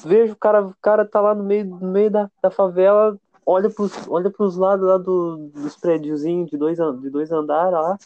Vejo 0.05 0.35
o 0.35 0.37
cara, 0.37 0.67
o 0.67 0.75
cara 0.81 1.07
tá 1.07 1.21
lá 1.21 1.35
no 1.35 1.43
meio, 1.43 1.65
no 1.65 1.91
meio 1.91 2.11
da, 2.11 2.31
da 2.43 2.51
favela, 2.51 3.19
olha 3.47 3.71
pros, 3.71 3.93
olha 4.09 4.29
pros 4.29 4.57
lados 4.57 4.87
lá 4.87 4.99
do, 4.99 5.49
dos 5.55 5.77
prédiozinhos 5.77 6.51
de 6.51 6.59
dois, 6.59 6.77
de 6.77 7.09
dois 7.09 7.31
andares 7.31 7.73
lá. 7.73 7.97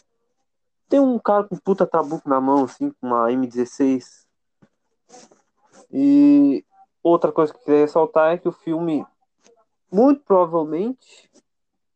Tem 0.87 0.99
um 0.99 1.17
cara 1.17 1.43
com 1.43 1.57
puta 1.57 1.87
trabuco 1.87 2.29
na 2.29 2.39
mão, 2.39 2.65
assim, 2.65 2.91
com 2.91 3.07
uma 3.07 3.29
M16. 3.29 4.25
E 5.91 6.63
outra 7.01 7.31
coisa 7.31 7.51
que 7.51 7.59
eu 7.59 7.63
queria 7.63 7.81
ressaltar 7.81 8.33
é 8.33 8.37
que 8.37 8.47
o 8.47 8.51
filme, 8.51 9.05
muito 9.91 10.21
provavelmente, 10.21 11.31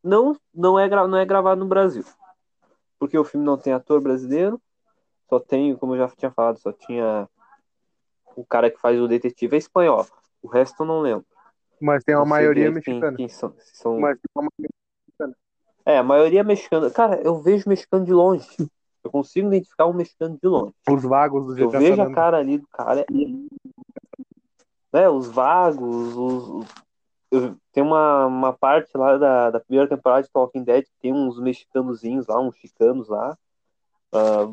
não, 0.02 0.36
não, 0.52 0.78
é, 0.78 0.88
não 0.88 1.16
é 1.16 1.24
gravado 1.24 1.60
no 1.60 1.68
Brasil. 1.68 2.04
Porque 2.98 3.16
o 3.16 3.24
filme 3.24 3.46
não 3.46 3.56
tem 3.56 3.72
ator 3.72 4.00
brasileiro, 4.00 4.60
só 5.28 5.38
tem, 5.38 5.76
como 5.76 5.94
eu 5.94 5.98
já 5.98 6.08
tinha 6.08 6.30
falado, 6.30 6.58
só 6.58 6.72
tinha 6.72 7.28
o 8.34 8.44
cara 8.44 8.70
que 8.70 8.80
faz 8.80 9.00
o 9.00 9.08
detetive 9.08 9.56
é 9.56 9.58
espanhol. 9.58 10.06
O 10.42 10.48
resto 10.48 10.82
eu 10.82 10.86
não 10.86 11.00
lembro. 11.00 11.26
Mas 11.80 12.02
tem 12.04 12.14
uma 12.14 12.24
maioria 12.24 12.70
mexicana. 12.70 13.16
são, 13.28 13.54
são- 13.58 14.00
Mas 14.00 14.18
tem 14.18 14.30
uma 14.34 14.48
maioria 14.50 15.36
É, 15.84 15.98
a 15.98 16.02
maioria 16.02 16.40
é 16.40 16.44
mexicana. 16.44 16.90
Cara, 16.90 17.20
eu 17.22 17.40
vejo 17.42 17.68
mexicano 17.68 18.04
de 18.04 18.12
longe. 18.12 18.48
Eu 19.04 19.10
consigo 19.10 19.46
identificar 19.48 19.86
um 19.86 19.92
mexicano 19.92 20.36
de 20.40 20.48
longe. 20.48 20.74
os 20.88 21.02
vagos 21.04 21.46
do 21.46 21.58
Eu 21.58 21.70
vejo 21.70 22.02
a 22.02 22.10
cara 22.12 22.38
ali 22.38 22.58
do 22.58 22.66
cara. 22.68 23.02
é- 23.02 23.06
Né, 24.92 25.08
os 25.08 25.28
vagos, 25.28 26.16
os. 26.16 26.66
eu- 27.30 27.56
tem 27.72 27.82
uma, 27.82 28.26
uma 28.26 28.52
parte 28.52 28.90
lá 28.96 29.16
da, 29.18 29.50
da 29.50 29.60
primeira 29.60 29.88
temporada 29.88 30.22
de 30.22 30.30
Talking 30.32 30.64
Dead 30.64 30.84
que 30.84 30.90
tem 31.00 31.12
uns 31.12 31.38
mexicanozinhos 31.38 32.26
lá, 32.26 32.40
uns 32.40 32.56
chicanos 32.56 33.08
lá. 33.08 33.36
Ah, 34.12 34.50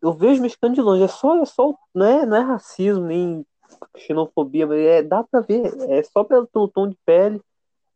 eu 0.00 0.12
vejo 0.14 0.40
mexicano 0.42 0.74
de 0.74 0.80
longe. 0.80 1.02
É 1.02 1.08
só, 1.08 1.36
é 1.42 1.44
só 1.44 1.74
não, 1.94 2.06
é, 2.06 2.24
não 2.26 2.36
é 2.36 2.40
racismo, 2.40 3.04
nem 3.04 3.44
xenofobia, 3.96 4.66
mas 4.66 4.78
é, 4.78 5.02
dá 5.02 5.22
pra 5.22 5.40
ver. 5.40 5.72
É 5.88 6.02
só 6.02 6.24
pelo, 6.24 6.46
tom 6.46 6.88
de 6.88 6.96
pele, 7.04 7.40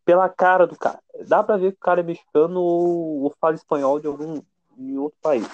pela 0.04 0.28
cara 0.28 0.66
do 0.66 0.76
cara. 0.76 0.98
Dá 1.26 1.42
pra 1.42 1.56
ver 1.56 1.72
que 1.72 1.78
o 1.78 1.84
cara 1.84 2.00
é 2.00 2.04
mexicano 2.04 2.60
ou, 2.60 3.22
ou 3.22 3.34
fala 3.40 3.54
espanhol 3.54 4.00
de 4.00 4.06
algum 4.06 4.40
em 4.78 4.98
outro 4.98 5.18
país. 5.22 5.48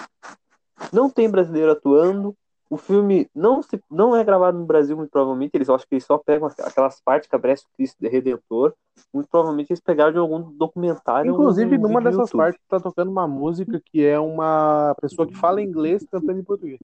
Não 0.91 1.09
tem 1.09 1.29
brasileiro 1.29 1.71
atuando. 1.71 2.35
O 2.69 2.77
filme 2.77 3.29
não, 3.35 3.61
se, 3.61 3.79
não 3.89 4.15
é 4.15 4.23
gravado 4.23 4.57
no 4.57 4.65
Brasil, 4.65 4.97
muito 4.97 5.11
provavelmente. 5.11 5.51
Eles 5.53 5.69
acho 5.69 5.87
que 5.87 5.93
eles 5.93 6.05
só 6.05 6.17
pegam 6.17 6.49
aquelas 6.59 6.99
partes 7.01 7.29
que 7.29 7.35
aparece 7.35 7.65
o 7.65 7.77
Cristo 7.77 7.97
Redentor. 8.01 8.73
Muito 9.13 9.29
provavelmente 9.29 9.71
eles 9.71 9.79
pegaram 9.79 10.11
de 10.11 10.17
algum 10.17 10.41
documentário. 10.57 11.31
Inclusive, 11.31 11.77
numa 11.77 12.01
dessas 12.01 12.29
YouTube. 12.29 12.37
partes 12.37 12.61
tá 12.67 12.79
tocando 12.79 13.11
uma 13.11 13.27
música 13.27 13.79
que 13.85 14.03
é 14.03 14.19
uma 14.19 14.95
pessoa 14.99 15.27
que 15.27 15.35
fala 15.35 15.61
inglês 15.61 16.03
cantando 16.09 16.39
em 16.39 16.43
português. 16.43 16.79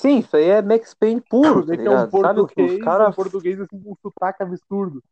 Sim, 0.00 0.20
isso 0.20 0.34
aí 0.34 0.48
é 0.48 0.62
Max 0.62 0.94
Payne 0.94 1.20
puro, 1.20 1.66
tá 1.66 1.74
é 1.74 1.76
um 1.76 1.78
ligado? 1.78 2.10
Sabe, 2.10 2.40
português, 2.40 2.72
os 2.72 2.84
caras 2.84 3.08
um 3.08 3.12
português 3.12 3.60
assim 3.60 3.82
com 3.82 3.92
um 3.92 3.96
sotaque 3.96 4.42
absurdo. 4.42 5.02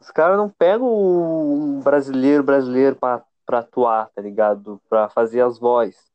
Os 0.00 0.10
caras 0.10 0.38
não 0.38 0.48
pegam 0.48 0.88
um 0.88 1.80
brasileiro 1.80 2.42
brasileiro 2.42 2.96
pra, 2.96 3.22
pra 3.44 3.58
atuar, 3.58 4.08
tá 4.08 4.22
ligado? 4.22 4.80
Pra 4.88 5.10
fazer 5.10 5.42
as 5.42 5.58
vozes. 5.58 6.10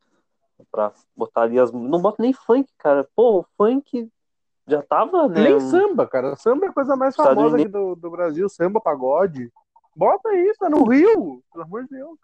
Pra 0.71 0.91
botar 1.15 1.43
ali 1.43 1.59
as. 1.59 1.71
Não 1.71 2.01
bota 2.01 2.23
nem 2.23 2.33
funk, 2.33 2.67
cara. 2.79 3.07
Pô, 3.15 3.41
o 3.41 3.45
funk 3.55 4.09
já 4.67 4.81
tava, 4.81 5.27
né? 5.27 5.43
Nem 5.43 5.55
um- 5.57 5.59
samba, 5.59 6.07
cara. 6.07 6.35
Samba 6.37 6.65
é 6.65 6.69
a 6.69 6.73
coisa 6.73 6.95
mais 6.95 7.15
famosa 7.15 7.55
aqui 7.55 7.67
do, 7.67 7.93
do 7.93 8.09
Brasil. 8.09 8.49
Samba, 8.49 8.81
pagode. 8.81 9.51
Bota 9.95 10.35
isso, 10.35 10.65
é 10.65 10.69
no 10.69 10.83
Rio. 10.89 11.43
Pelo 11.53 11.65
amor 11.65 11.83
de 11.83 11.89
Deus. 11.89 12.17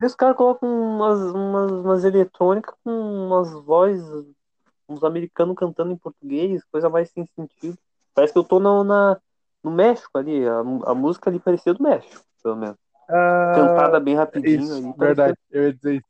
E 0.00 0.06
os 0.06 0.14
caras 0.14 0.36
colocam 0.36 0.68
umas, 0.68 1.18
umas, 1.32 1.72
umas 1.72 2.04
eletrônicas 2.04 2.74
com 2.84 2.90
umas 2.90 3.52
vozes, 3.64 4.26
uns 4.88 5.02
americanos 5.02 5.56
cantando 5.56 5.90
em 5.92 5.96
português, 5.96 6.62
coisa 6.70 6.88
mais 6.88 7.10
sem 7.10 7.26
sentido. 7.26 7.76
Parece 8.14 8.32
que 8.32 8.38
eu 8.38 8.44
tô 8.44 8.60
no, 8.60 8.84
na, 8.84 9.20
no 9.62 9.70
México 9.70 10.16
ali. 10.16 10.46
A, 10.46 10.60
a 10.60 10.94
música 10.94 11.28
ali 11.30 11.40
parecia 11.40 11.74
do 11.74 11.82
México, 11.82 12.22
pelo 12.42 12.56
menos. 12.56 12.76
Ah, 13.08 13.52
Cantada 13.54 13.98
bem 13.98 14.14
rapidinho 14.14 14.62
Isso, 14.62 14.72
ali. 14.74 14.82
parecia- 14.82 14.96
verdade. 15.06 15.38
Eu 15.50 15.62
ia 15.64 15.72
dizer 15.74 15.94
isso. 15.96 16.06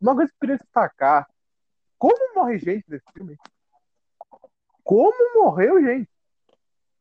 Uma 0.00 0.14
coisa 0.14 0.28
que 0.30 0.36
eu 0.36 0.40
queria 0.40 0.56
destacar: 0.58 1.26
como 1.98 2.34
morre 2.34 2.58
gente 2.58 2.84
nesse 2.88 3.04
filme? 3.14 3.38
Como 4.84 5.34
morreu 5.42 5.80
gente? 5.82 6.10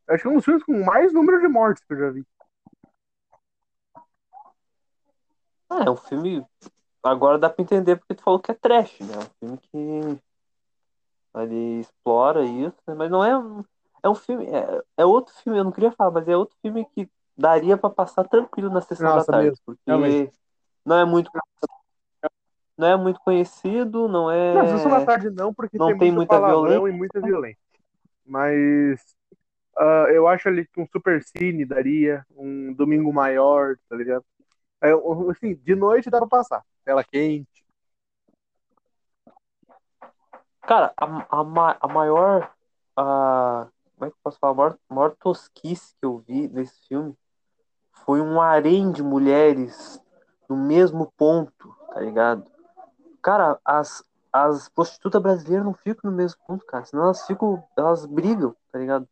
Acho 0.09 0.21
que 0.21 0.27
é 0.27 0.31
um 0.31 0.35
dos 0.35 0.45
filmes 0.45 0.63
com 0.63 0.83
mais 0.85 1.11
número 1.11 1.41
de 1.41 1.47
mortes 1.49 1.83
que 1.83 1.93
eu 1.93 1.97
já 1.99 2.09
vi. 2.11 2.25
Ah, 5.69 5.83
é 5.85 5.89
um 5.89 5.95
filme. 5.95 6.45
Agora 7.03 7.37
dá 7.37 7.49
pra 7.49 7.61
entender 7.63 7.95
porque 7.97 8.15
tu 8.15 8.23
falou 8.23 8.39
que 8.39 8.51
é 8.51 8.53
trash, 8.53 8.99
né? 9.01 9.13
É 9.15 9.45
um 9.45 9.57
filme 9.57 10.17
que 10.17 10.21
ele 11.35 11.79
explora 11.81 12.43
isso, 12.43 12.77
né? 12.87 12.93
mas 12.95 13.09
não 13.11 13.23
é. 13.23 13.37
um- 13.37 13.63
É 14.03 14.09
um 14.09 14.15
filme. 14.15 14.45
É, 14.47 14.81
é 14.97 15.05
outro 15.05 15.33
filme, 15.35 15.57
eu 15.59 15.63
não 15.63 15.71
queria 15.71 15.91
falar, 15.91 16.11
mas 16.11 16.27
é 16.27 16.37
outro 16.37 16.55
filme 16.61 16.85
que 16.93 17.09
daria 17.37 17.77
pra 17.77 17.89
passar 17.89 18.27
tranquilo 18.27 18.69
na 18.69 18.81
sessão 18.81 19.05
Nossa, 19.07 19.25
da 19.25 19.33
tarde. 19.33 19.49
mesmo, 19.49 19.63
Porque 19.65 19.81
realmente. 19.85 20.33
não 20.85 20.97
é 20.97 21.05
muito. 21.05 21.31
Não 22.77 22.87
é 22.87 22.95
muito 22.95 23.19
conhecido, 23.21 24.07
não 24.07 24.29
é. 24.29 24.53
Não, 24.53 24.77
Sessão 24.77 24.91
da 24.91 25.05
Tarde 25.05 25.29
não, 25.31 25.51
porque 25.51 25.79
não 25.79 25.87
tem, 25.87 25.97
tem 25.97 26.11
muita 26.11 26.39
violência. 26.39 26.89
e 26.89 26.91
muita 26.91 27.19
violência. 27.19 27.59
Mas 28.23 29.01
ah, 29.75 30.05
eu 30.11 30.27
acho 30.27 30.47
ali 30.47 30.67
que 30.67 30.79
um 30.79 30.87
Super 30.87 31.23
Cine 31.23 31.65
daria, 31.65 32.23
um 32.35 32.71
Domingo 32.73 33.11
Maior, 33.11 33.77
tá 33.89 33.95
ligado? 33.95 34.23
É, 34.81 34.91
assim, 35.31 35.55
de 35.55 35.75
noite 35.75 36.09
dá 36.09 36.19
pra 36.19 36.27
passar. 36.27 36.63
Tela 36.85 37.03
quente. 37.03 37.65
Cara, 40.61 40.93
a, 40.97 41.05
a, 41.05 41.77
a 41.81 41.87
maior. 41.87 42.51
A, 42.95 43.67
como 43.95 44.07
é 44.07 44.09
que 44.09 44.15
eu 44.15 44.19
posso 44.23 44.37
falar? 44.39 44.51
A 44.51 44.55
maior, 44.55 44.77
a 44.89 44.93
maior 44.93 45.15
tosquice 45.15 45.95
que 45.99 46.05
eu 46.05 46.19
vi 46.19 46.47
nesse 46.49 46.87
filme 46.87 47.15
foi 48.05 48.21
um 48.21 48.39
harém 48.39 48.91
de 48.91 49.01
mulheres 49.01 50.01
no 50.47 50.55
mesmo 50.55 51.11
ponto, 51.17 51.75
tá 51.93 51.99
ligado? 51.99 52.49
Cara, 53.21 53.59
as, 53.65 54.03
as 54.31 54.69
prostitutas 54.69 55.21
brasileiras 55.21 55.65
não 55.65 55.73
ficam 55.73 56.11
no 56.11 56.15
mesmo 56.15 56.39
ponto, 56.45 56.65
cara. 56.65 56.85
Senão 56.85 57.03
elas 57.03 57.25
ficam. 57.25 57.63
Elas 57.75 58.05
brigam, 58.05 58.55
tá 58.71 58.79
ligado? 58.79 59.07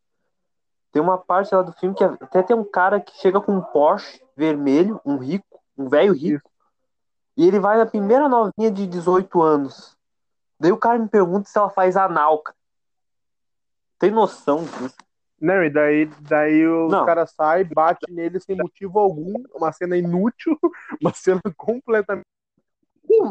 Tem 0.91 1.01
uma 1.01 1.17
parte 1.17 1.53
lá 1.53 1.62
do 1.62 1.74
filme 1.74 1.95
que 1.95 2.03
até 2.03 2.41
tem 2.41 2.55
um 2.55 2.63
cara 2.63 3.01
que 3.01 3.17
chega 3.17 3.41
com 3.41 3.53
um 3.53 3.62
Porsche 3.62 4.24
vermelho, 4.36 5.01
um 5.05 5.17
rico, 5.17 5.54
um 5.77 5.88
velho 5.89 6.13
rico. 6.13 6.50
E 7.38 7.46
ele 7.46 7.60
vai 7.60 7.77
na 7.77 7.86
primeira 7.86 8.29
novinha 8.29 8.72
de 8.72 8.88
18 8.88 9.41
anos. 9.41 9.96
Daí 10.60 10.72
o 10.72 10.77
cara 10.77 10.98
me 10.98 11.08
pergunta 11.08 11.50
se 11.50 11.58
ela 11.58 11.70
faz 11.70 11.98
anal. 11.98 12.39
cara. 12.39 12.58
Tem 14.00 14.12
noção 14.12 14.63
disso? 14.63 14.96
Não, 15.39 15.63
e 15.63 15.70
daí, 15.70 16.05
daí 16.22 16.65
o 16.65 16.88
Não. 16.88 17.05
cara 17.05 17.27
sai, 17.27 17.63
bate 17.65 18.12
nele 18.12 18.39
sem 18.39 18.55
motivo 18.55 19.00
algum, 19.00 19.34
uma 19.53 19.72
cena 19.72 19.98
inútil, 19.98 20.58
uma 21.01 21.13
cena 21.13 21.41
completamente. 21.58 22.25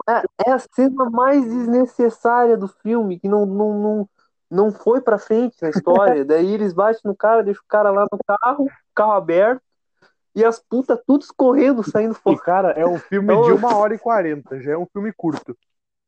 É, 0.09 0.49
é 0.51 0.53
a 0.53 0.59
cena 0.59 1.11
mais 1.11 1.43
desnecessária 1.45 2.57
do 2.57 2.69
filme, 2.69 3.19
que 3.19 3.29
não, 3.29 3.47
não, 3.47 3.79
não, 3.79 4.09
não 4.51 4.73
foi 4.73 5.01
pra 5.01 5.19
frente 5.19 5.57
na 5.63 5.71
história. 5.71 6.25
Daí 6.25 6.53
eles 6.53 6.73
batem 6.73 7.01
no 7.05 7.17
cara, 7.17 7.43
deixam 7.43 7.63
o 7.65 7.69
cara 7.69 7.91
lá 7.91 8.07
no 8.11 8.19
carro, 8.27 8.69
carro 8.95 9.13
aberto, 9.13 9.63
e 10.35 10.45
as 10.45 10.59
putas 10.59 11.01
tudo 11.07 11.23
escorrendo, 11.23 11.83
saindo 11.89 12.15
fora. 12.15 12.39
cara, 12.39 12.71
é 12.73 12.85
um 12.87 12.99
filme 12.99 13.33
Então- 13.33 13.47
de 13.47 13.53
uma 13.53 13.77
hora 13.77 13.95
e 13.95 13.99
quarenta, 13.99 14.61
já 14.61 14.73
é 14.73 14.77
um 14.79 14.87
filme 14.87 15.13
curto. 15.13 15.57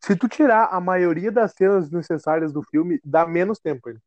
Se 0.05 0.15
tu 0.17 0.29
tirar 0.29 0.69
a 0.73 0.81
maioria 0.81 1.33
das 1.33 1.53
cenas 1.53 1.91
necessárias 1.91 2.53
do 2.53 2.63
filme, 2.63 3.01
dá 3.05 3.27
menos 3.27 3.59
tempo 3.59 3.89
ainda. 3.89 4.01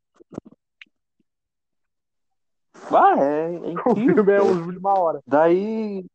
Ah, 2.92 3.16
é, 3.18 3.56
é 3.56 3.60
O 3.60 3.72
incrível. 3.72 4.16
filme 4.16 4.32
é 4.34 4.42
um 4.42 4.72
de 4.72 4.78
uma 4.78 4.98
hora. 5.00 5.22
Daí. 5.26 6.06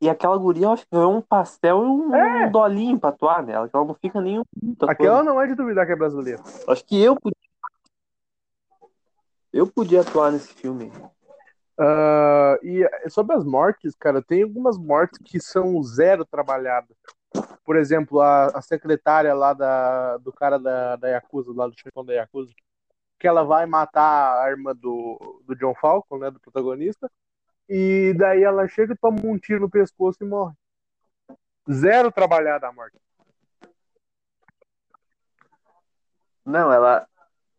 E 0.00 0.08
aquela 0.08 0.36
guria, 0.36 0.66
eu 0.66 0.70
acho 0.72 0.84
que 0.84 0.90
ganhou 0.94 1.12
um 1.16 1.20
pastel 1.20 1.82
e 1.82 1.86
um, 1.86 2.14
É. 2.14 2.46
um 2.46 2.52
dolinho 2.52 3.00
pra 3.00 3.08
atuar 3.10 3.42
nela, 3.42 3.68
que 3.68 3.74
ela 3.74 3.84
não 3.84 3.94
fica 3.94 4.18
um 4.18 4.22
minuto 4.22 4.46
Aquela 4.88 5.24
não 5.24 5.40
é 5.40 5.46
de 5.48 5.56
duvidar 5.56 5.84
que 5.86 5.92
é 5.92 5.96
brasileira. 5.96 6.40
Acho 6.68 6.84
que 6.84 7.02
eu 7.02 7.16
podia. 7.16 7.36
Eu 9.52 9.66
podia 9.66 10.02
atuar 10.02 10.30
nesse 10.30 10.52
filme. 10.54 10.92
Ah, 11.78 12.58
e 12.62 12.84
sobre 13.08 13.36
as 13.36 13.44
mortes, 13.44 13.94
cara, 13.94 14.20
tem 14.20 14.42
algumas 14.42 14.76
mortes 14.76 15.18
que 15.24 15.40
são 15.40 15.80
zero 15.82 16.24
trabalhadas. 16.24 16.96
Por 17.64 17.76
exemplo, 17.76 18.20
a, 18.20 18.46
a 18.46 18.62
secretária 18.62 19.32
lá 19.32 19.52
da, 19.52 20.16
do 20.18 20.32
cara 20.32 20.58
da, 20.58 20.96
da 20.96 21.08
Yakuza, 21.08 21.52
lá 21.54 21.68
do 21.68 21.78
chefão 21.78 22.04
da 22.04 22.14
Yakuza, 22.14 22.52
que 23.18 23.28
ela 23.28 23.44
vai 23.44 23.66
matar 23.66 24.42
a 24.44 24.50
irmã 24.50 24.74
do, 24.74 25.42
do 25.44 25.54
John 25.54 25.74
Falcon, 25.74 26.18
né, 26.18 26.30
do 26.30 26.40
protagonista, 26.40 27.10
e 27.68 28.14
daí 28.18 28.42
ela 28.42 28.66
chega 28.66 28.94
e 28.94 28.96
toma 28.96 29.20
um 29.24 29.38
tiro 29.38 29.60
no 29.60 29.70
pescoço 29.70 30.18
e 30.22 30.26
morre. 30.26 30.54
Zero 31.70 32.10
trabalhada 32.10 32.66
a 32.66 32.72
morte. 32.72 32.98
Não, 36.44 36.72
ela 36.72 37.06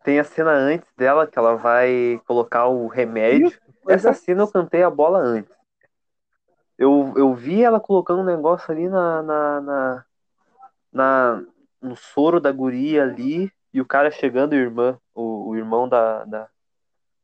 tem 0.04 0.20
a 0.20 0.24
cena 0.24 0.52
antes 0.52 0.88
dela 0.98 1.28
que 1.28 1.38
ela 1.38 1.56
vai 1.56 2.22
colocar 2.26 2.68
o 2.68 2.88
remédio. 2.88 3.48
Isso, 3.48 3.60
Essa 3.88 4.10
é. 4.10 4.14
cena 4.14 4.44
eu 4.44 4.48
cantei 4.48 4.84
a 4.84 4.90
bola 4.90 5.20
antes. 5.20 5.52
Eu, 6.78 7.14
eu 7.18 7.34
vi 7.34 7.64
ela 7.64 7.80
colocando 7.80 8.22
um 8.22 8.26
negócio 8.26 8.72
ali 8.72 8.88
na, 8.88 9.22
na, 9.22 9.62
na, 9.62 10.06
na- 10.94 11.44
no 11.82 11.96
soro 11.96 12.40
da 12.40 12.52
guria 12.52 13.04
ali, 13.04 13.52
e 13.74 13.82
o 13.82 13.86
cara 13.86 14.10
chegando, 14.10 14.54
o 14.54 14.56
irmã, 14.56 14.98
o, 15.14 15.50
o 15.50 15.56
irmão 15.56 15.88
da, 15.88 16.24
da, 16.26 16.50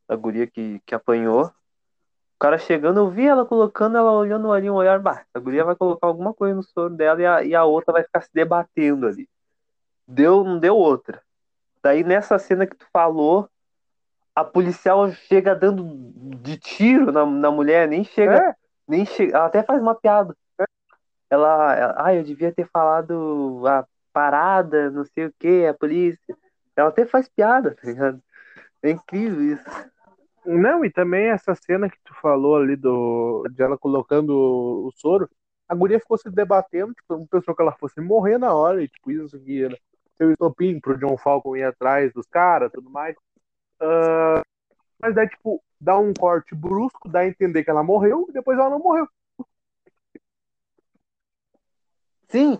da 0.08 0.15
guria 0.15 0.46
que, 0.46 0.82
que 0.86 0.94
apanhou. 0.94 1.46
O 1.46 2.38
cara 2.39 2.58
chegando, 2.58 3.00
eu 3.00 3.10
vi 3.10 3.25
ela 3.25 3.46
colocando, 3.46 3.98
ela 3.98 4.12
olhando 4.12 4.51
ali 4.51 4.70
um 4.70 4.74
olhar, 4.75 5.00
bah, 5.00 5.25
a 5.34 5.39
guria 5.39 5.63
vai 5.63 5.75
colocar 5.75 6.08
alguma 6.08 6.34
coisa 6.34 6.53
no 6.53 6.63
soro 6.63 6.94
dela 6.94 7.22
e 7.22 7.25
a, 7.25 7.44
e 7.44 7.55
a 7.55 7.63
outra 7.63 7.94
vai 7.94 8.03
ficar 8.03 8.22
se 8.22 8.29
debatendo 8.34 9.08
ali. 9.08 9.27
Deu, 10.08 10.44
não 10.44 10.60
deu 10.60 10.75
outra. 10.75 11.22
Daí 11.86 12.04
nessa 12.04 12.39
cena 12.39 12.65
que 12.65 12.75
tu 12.75 12.88
falou, 12.92 13.48
a 14.34 14.44
policial 14.44 15.12
chega 15.12 15.54
dando 15.54 15.86
de 16.42 16.58
tiro 16.58 17.12
na, 17.12 17.24
na 17.27 17.51
mulher, 17.51 17.88
nem 17.88 18.04
chega, 18.04 18.38
É, 18.39 18.56
nem 18.88 19.06
chega, 19.06 19.38
ela 19.38 19.46
até 19.46 19.62
faz 19.62 19.80
uma 19.80 19.94
piada. 19.94 20.36
Ela, 21.30 21.75
ela, 21.75 21.96
ah, 22.00 22.15
eu 22.15 22.24
devia 22.24 22.51
ter 22.51 22.68
falado 22.74 23.62
a 23.68 23.86
parada, 24.12 24.89
não 24.89 25.06
sei 25.06 25.28
o 25.28 25.34
que, 25.38 25.67
a 25.67 25.76
polícia. 25.76 26.36
Ela 26.76 26.89
até 26.89 27.06
faz 27.06 27.30
piada, 27.30 27.76
tá 27.76 27.88
ligado? 27.88 28.19
É 28.82 28.89
incrível 28.89 29.43
isso. 29.43 29.69
Não, 30.43 30.84
e 30.84 30.89
também 30.89 31.28
essa 31.28 31.54
cena 31.54 31.88
que 31.88 32.00
tu 32.04 32.15
falou 32.19 32.56
ali 32.56 32.76
do, 32.76 33.48
de 33.52 33.62
ela 33.62 33.78
colocando 33.78 34.32
o, 34.88 34.91
soro, 34.95 35.30
a 35.69 35.76
guria 35.76 36.00
ficou 36.00 36.17
se 36.17 36.32
debatendo, 36.32 36.95
tipo, 36.95 37.15
não 37.15 37.28
pensou 37.28 37.56
que 37.56 37.62
ela 37.62 37.78
fosse 37.80 38.02
morrer 38.02 38.39
na 38.39 38.56
hora, 38.56 38.84
e 38.84 38.88
tipo, 38.88 39.12
isso 39.12 39.36
aqui 39.36 39.63
era 39.63 39.78
seu 40.17 40.32
estopim 40.32 40.80
pro 40.80 40.97
John 40.97 41.17
Falcon 41.17 41.56
ir 41.56 41.63
atrás 41.63 42.12
dos 42.13 42.28
caras 42.28 42.71
tudo 42.71 42.89
mais. 42.89 43.15
Ah, 43.80 44.41
mas 44.99 45.13
daí, 45.13 45.28
tipo, 45.28 45.62
dá 45.80 45.97
um 45.97 46.13
corte 46.13 46.56
brusco, 46.56 47.10
dá 47.10 47.19
a 47.19 47.28
entender 47.28 47.63
que 47.63 47.69
ela 47.69 47.84
morreu, 47.84 48.25
e 48.30 48.34
depois 48.34 48.58
ela 48.58 48.69
não 48.69 48.80
morreu. 48.80 49.08
Sim, 52.28 52.60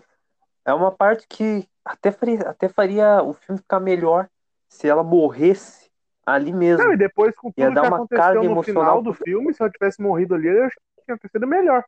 é 0.64 0.72
uma 0.72 0.92
parte 0.92 1.26
que 1.28 1.68
até 1.84 2.10
faria, 2.10 2.40
até 2.42 2.68
faria 2.68 3.22
o 3.22 3.32
filme 3.32 3.60
ficar 3.60 3.80
melhor 3.80 4.28
se 4.68 4.88
ela 4.88 5.02
morresse 5.02 5.90
ali 6.24 6.52
mesmo. 6.52 6.84
Não, 6.84 6.92
e 6.92 6.96
depois 6.96 7.34
com 7.36 7.52
Ia 7.56 7.66
tudo 7.66 7.74
dar 7.74 7.82
que 7.82 7.86
uma 7.88 7.96
aconteceu 7.96 8.22
carga 8.22 8.42
no 8.42 8.50
emocional 8.50 8.84
final 8.84 9.02
do 9.02 9.12
filme, 9.12 9.54
se 9.54 9.62
ela 9.62 9.70
tivesse 9.70 10.00
morrido 10.02 10.34
ali, 10.34 10.48
eu 10.48 10.64
acho 10.64 10.76
que 10.76 11.04
tinha 11.04 11.18
sido 11.30 11.46
melhor 11.46 11.84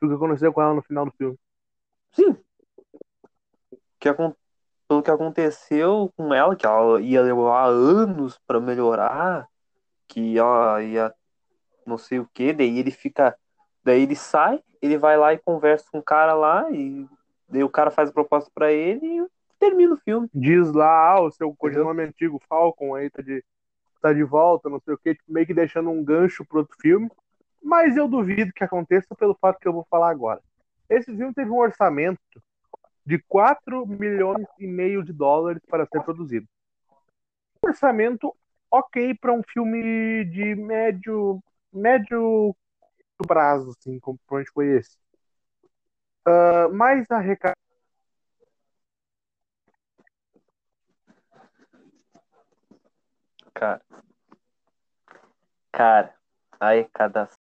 do 0.00 0.08
que 0.08 0.14
aconteceu 0.14 0.52
com 0.52 0.62
ela 0.62 0.74
no 0.74 0.82
final 0.82 1.04
do 1.04 1.12
filme. 1.12 1.38
Sim. 2.12 2.36
Que, 4.00 4.08
pelo 4.92 5.02
que 5.02 5.10
aconteceu 5.10 6.12
com 6.16 6.34
ela, 6.34 6.54
que 6.54 6.66
ela 6.66 7.00
ia 7.00 7.22
levar 7.22 7.66
anos 7.66 8.38
pra 8.46 8.60
melhorar, 8.60 9.48
que 10.06 10.38
ela 10.38 10.82
ia 10.82 11.14
não 11.86 11.96
sei 11.96 12.18
o 12.18 12.28
que, 12.32 12.52
daí 12.52 12.78
ele 12.78 12.90
fica. 12.90 13.34
Daí 13.82 14.02
ele 14.02 14.14
sai, 14.14 14.62
ele 14.82 14.98
vai 14.98 15.16
lá 15.16 15.32
e 15.32 15.38
conversa 15.38 15.86
com 15.90 15.98
o 15.98 16.02
cara 16.02 16.34
lá, 16.34 16.70
e 16.70 17.08
daí 17.48 17.64
o 17.64 17.70
cara 17.70 17.90
faz 17.90 18.10
a 18.10 18.12
proposta 18.12 18.50
pra 18.54 18.70
ele 18.70 19.06
e 19.06 19.26
termina 19.58 19.94
o 19.94 19.98
filme. 19.98 20.28
diz 20.34 20.70
lá, 20.72 21.14
ah, 21.14 21.22
o 21.22 21.30
seu 21.30 21.54
codinome 21.54 22.02
antigo 22.02 22.40
Falcon 22.46 22.94
aí 22.94 23.08
tá 23.08 23.22
de, 23.22 23.42
tá 24.00 24.12
de 24.12 24.22
volta, 24.22 24.68
não 24.68 24.78
sei 24.80 24.92
o 24.94 24.98
que, 24.98 25.14
tipo, 25.14 25.32
meio 25.32 25.46
que 25.46 25.54
deixando 25.54 25.88
um 25.90 26.04
gancho 26.04 26.44
pro 26.44 26.58
outro 26.58 26.76
filme. 26.80 27.10
Mas 27.62 27.96
eu 27.96 28.06
duvido 28.06 28.52
que 28.52 28.62
aconteça 28.62 29.14
pelo 29.14 29.34
fato 29.40 29.58
que 29.58 29.66
eu 29.66 29.72
vou 29.72 29.86
falar 29.90 30.10
agora. 30.10 30.40
Esse 30.88 31.16
filme 31.16 31.32
teve 31.32 31.50
um 31.50 31.58
orçamento 31.58 32.20
de 33.04 33.18
4 33.28 33.86
milhões 33.86 34.46
e 34.58 34.66
meio 34.66 35.02
de 35.04 35.12
dólares 35.12 35.62
para 35.68 35.86
ser 35.86 36.02
produzido. 36.02 36.46
Um 37.64 37.68
orçamento 37.68 38.34
ok 38.70 39.14
para 39.14 39.32
um 39.32 39.42
filme 39.42 40.24
de 40.26 40.54
médio 40.54 41.42
médio 41.72 42.54
prazo, 43.26 43.70
assim, 43.70 43.98
como 44.00 44.18
provavelmente 44.26 44.52
foi 44.52 44.76
esse. 44.76 44.96
Ah, 46.26 46.68
mas 46.72 47.10
a 47.10 47.18
reca... 47.18 47.54
Cara. 53.54 53.82
Cara, 55.72 56.14
a 56.60 56.68
arrecadação. 56.68 57.41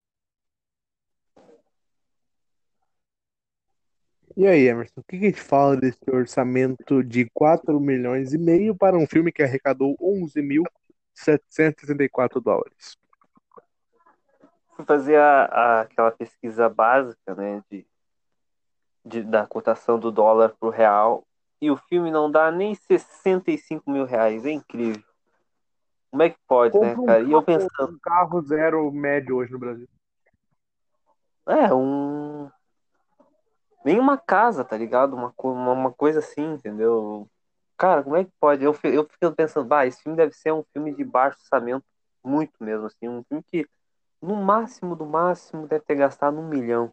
E 4.36 4.46
aí, 4.46 4.68
Emerson, 4.68 5.00
o 5.00 5.02
que 5.02 5.16
a 5.16 5.20
gente 5.20 5.40
fala 5.40 5.76
desse 5.76 5.98
orçamento 6.10 7.02
de 7.02 7.28
4 7.34 7.80
milhões 7.80 8.32
e 8.32 8.38
meio 8.38 8.74
para 8.76 8.96
um 8.96 9.06
filme 9.06 9.32
que 9.32 9.42
arrecadou 9.42 9.96
11.764 10.00 12.40
dólares? 12.40 12.96
Fui 14.76 14.84
fazer 14.84 15.16
a, 15.16 15.44
a- 15.44 15.80
aquela 15.82 16.10
pesquisa 16.12 16.68
básica, 16.68 17.34
né, 17.34 17.62
de, 17.70 17.84
de- 19.04 19.22
da 19.24 19.46
cotação 19.46 19.98
do 19.98 20.10
dólar 20.12 20.54
pro 20.58 20.70
real, 20.70 21.26
e 21.60 21.70
o 21.70 21.76
filme 21.76 22.10
não 22.10 22.30
dá 22.30 22.50
nem 22.50 22.74
65 22.74 23.90
mil 23.90 24.06
reais, 24.06 24.46
é 24.46 24.50
incrível. 24.52 25.02
Como 26.10 26.22
é 26.22 26.30
que 26.30 26.38
pode, 26.48 26.78
né, 26.78 26.94
Compra 26.94 27.02
um 27.02 27.06
cara? 27.06 27.22
E 27.22 27.32
eu 27.32 27.42
pensando, 27.42 27.94
um 27.94 27.98
carro 28.00 28.40
zero 28.42 28.90
médio 28.90 29.36
hoje 29.36 29.52
no 29.52 29.58
Brasil. 29.58 29.86
é, 31.46 31.74
um. 31.74 32.19
Nem 33.84 33.98
uma 33.98 34.18
casa, 34.18 34.64
tá 34.64 34.76
ligado? 34.76 35.14
Uma, 35.14 35.32
uma, 35.42 35.72
uma 35.72 35.92
coisa 35.92 36.18
assim, 36.18 36.54
entendeu? 36.54 37.28
Cara, 37.76 38.02
como 38.02 38.16
é 38.16 38.24
que 38.24 38.30
pode? 38.38 38.62
Eu, 38.62 38.76
eu 38.84 39.04
fico 39.04 39.34
pensando, 39.34 39.66
bah, 39.66 39.86
esse 39.86 40.02
filme 40.02 40.16
deve 40.16 40.34
ser 40.34 40.52
um 40.52 40.64
filme 40.72 40.94
de 40.94 41.02
baixo 41.02 41.38
orçamento, 41.40 41.84
muito 42.22 42.52
mesmo, 42.60 42.86
assim, 42.86 43.08
um 43.08 43.24
filme 43.24 43.42
que, 43.42 43.66
no 44.20 44.36
máximo, 44.36 44.94
do 44.94 45.06
máximo, 45.06 45.66
deve 45.66 45.84
ter 45.84 45.94
gastado 45.94 46.38
um 46.38 46.46
milhão. 46.46 46.92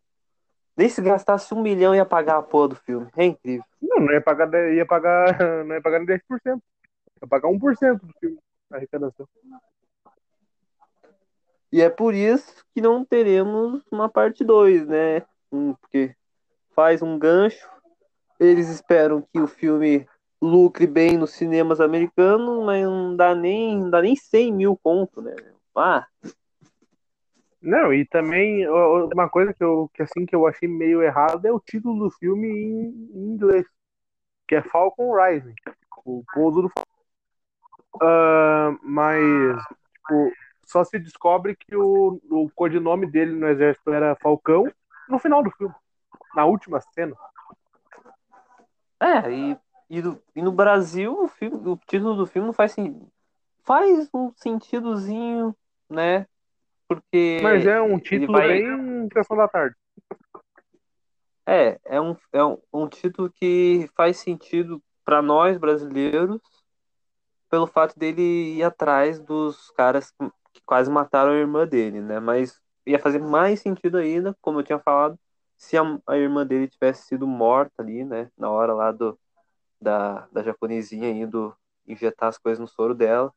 Nem 0.77 0.87
se 0.87 1.01
gastasse 1.01 1.53
um 1.53 1.61
milhão 1.61 1.95
ia 1.95 2.05
pagar 2.05 2.37
a 2.37 2.43
porra 2.43 2.69
do 2.69 2.75
filme. 2.75 3.09
É 3.17 3.25
incrível. 3.25 3.65
Não, 3.81 3.99
não 3.99 4.13
ia 4.13 4.21
pagar, 4.21 4.47
ia 4.71 4.85
pagar, 4.85 5.37
não 5.65 5.75
ia 5.75 5.81
pagar 5.81 5.99
nem 5.99 6.07
10%. 6.07 6.61
Ia 7.21 7.27
pagar 7.27 7.49
1% 7.49 8.05
do 8.05 8.13
filme, 8.19 8.37
a 8.71 8.77
arrecadação. 8.77 9.27
E 11.71 11.81
é 11.81 11.89
por 11.89 12.13
isso 12.13 12.63
que 12.73 12.79
não 12.79 13.03
teremos 13.03 13.83
uma 13.91 14.07
parte 14.07 14.43
2, 14.45 14.87
né? 14.87 15.23
Um, 15.51 15.73
porque 15.73 16.15
faz 16.77 17.01
um 17.01 17.17
gancho. 17.17 17.67
Eles 18.39 18.69
esperam 18.69 19.27
que 19.33 19.39
o 19.39 19.47
filme 19.47 20.07
lucre 20.39 20.85
bem 20.85 21.17
nos 21.17 21.31
cinemas 21.31 21.81
americanos, 21.81 22.63
mas 22.63 22.85
não 22.85 23.15
dá 23.15 23.33
nem, 23.33 23.79
não 23.79 23.89
dá 23.89 23.99
nem 23.99 24.15
100 24.15 24.53
mil 24.53 24.77
conto, 24.77 25.19
né? 25.19 25.35
Ah, 25.75 26.05
Não, 27.59 27.91
e 27.91 28.05
também 28.05 28.67
uma 28.69 29.27
coisa 29.27 29.51
que 29.53 29.63
eu, 29.63 29.89
que, 29.91 30.03
assim, 30.03 30.23
que 30.23 30.35
eu 30.35 30.45
achei 30.45 30.69
meio 30.69 31.01
errado 31.01 31.45
é 31.47 31.51
o 31.51 31.59
título 31.59 32.05
do 32.05 32.11
filme 32.11 32.47
em, 32.47 33.09
em 33.11 33.33
inglês, 33.33 33.65
que 34.47 34.53
é 34.53 34.61
Falcon 34.61 35.15
Rising, 35.15 35.55
o 36.05 36.23
pouso 36.31 36.61
do. 36.61 36.71
Uh, 37.95 38.77
mas, 38.83 39.23
tipo, 39.95 40.31
só 40.63 40.83
se 40.83 40.99
descobre 40.99 41.55
que 41.55 41.75
o, 41.75 42.21
o 42.29 42.51
codinome 42.53 43.09
dele 43.09 43.31
no 43.31 43.47
exército 43.47 43.91
era 43.91 44.15
Falcão 44.21 44.71
no 45.09 45.17
final 45.17 45.41
do 45.41 45.49
filme, 45.51 45.73
na 46.37 46.45
última 46.45 46.79
cena. 46.79 47.15
É, 48.99 49.31
e, 49.31 49.57
e, 49.89 50.01
do, 50.01 50.21
e 50.35 50.41
no 50.41 50.51
Brasil 50.51 51.23
o, 51.23 51.27
filme, 51.27 51.67
o 51.67 51.75
título 51.87 52.15
do 52.15 52.27
filme 52.27 52.53
faz. 52.53 52.75
Faz 53.63 54.07
um 54.13 54.31
sentidozinho, 54.35 55.55
né? 55.89 56.27
Porque. 56.87 57.39
Mas 57.41 57.65
é 57.65 57.81
um 57.81 57.99
título 57.99 58.33
vai... 58.33 58.47
bem 58.47 59.09
Sessão 59.11 59.35
da 59.35 59.47
Tarde. 59.47 59.75
É, 61.45 61.79
é 61.85 61.99
um, 61.99 62.15
é 62.31 62.43
um, 62.43 62.57
um 62.71 62.87
título 62.87 63.31
que 63.31 63.89
faz 63.95 64.17
sentido 64.17 64.81
para 65.03 65.21
nós 65.21 65.57
brasileiros 65.57 66.41
pelo 67.49 67.65
fato 67.65 67.97
dele 67.97 68.57
ir 68.57 68.63
atrás 68.63 69.19
dos 69.19 69.71
caras 69.71 70.13
que 70.53 70.61
quase 70.65 70.91
mataram 70.91 71.31
a 71.31 71.35
irmã 71.37 71.65
dele, 71.65 72.01
né? 72.01 72.19
Mas 72.19 72.61
ia 72.85 72.99
fazer 72.99 73.19
mais 73.19 73.61
sentido 73.61 73.97
ainda, 73.97 74.35
como 74.41 74.59
eu 74.59 74.63
tinha 74.63 74.79
falado, 74.79 75.17
se 75.57 75.77
a, 75.77 75.99
a 76.07 76.17
irmã 76.17 76.45
dele 76.45 76.67
tivesse 76.67 77.07
sido 77.07 77.27
morta 77.27 77.81
ali, 77.81 78.03
né? 78.03 78.29
Na 78.37 78.49
hora 78.49 78.73
lá 78.73 78.91
do, 78.91 79.19
da, 79.81 80.27
da 80.31 80.43
japonesinha 80.43 81.09
indo 81.09 81.53
injetar 81.87 82.29
as 82.29 82.37
coisas 82.37 82.59
no 82.59 82.67
soro 82.67 82.93
dela 82.93 83.33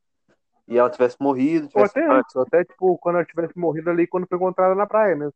e 0.68 0.78
ela 0.78 0.90
tivesse 0.90 1.16
morrido. 1.18 1.68
Tivesse... 1.68 1.98
Ou 1.98 2.04
até 2.04 2.18
antes, 2.18 2.36
até 2.36 2.64
tipo, 2.64 2.98
quando 2.98 3.16
ela 3.16 3.24
tivesse 3.24 3.58
morrido 3.58 3.90
ali, 3.90 4.06
quando 4.06 4.26
foi 4.26 4.36
encontrada 4.36 4.74
na 4.74 4.86
praia 4.86 5.16
mesmo. 5.16 5.34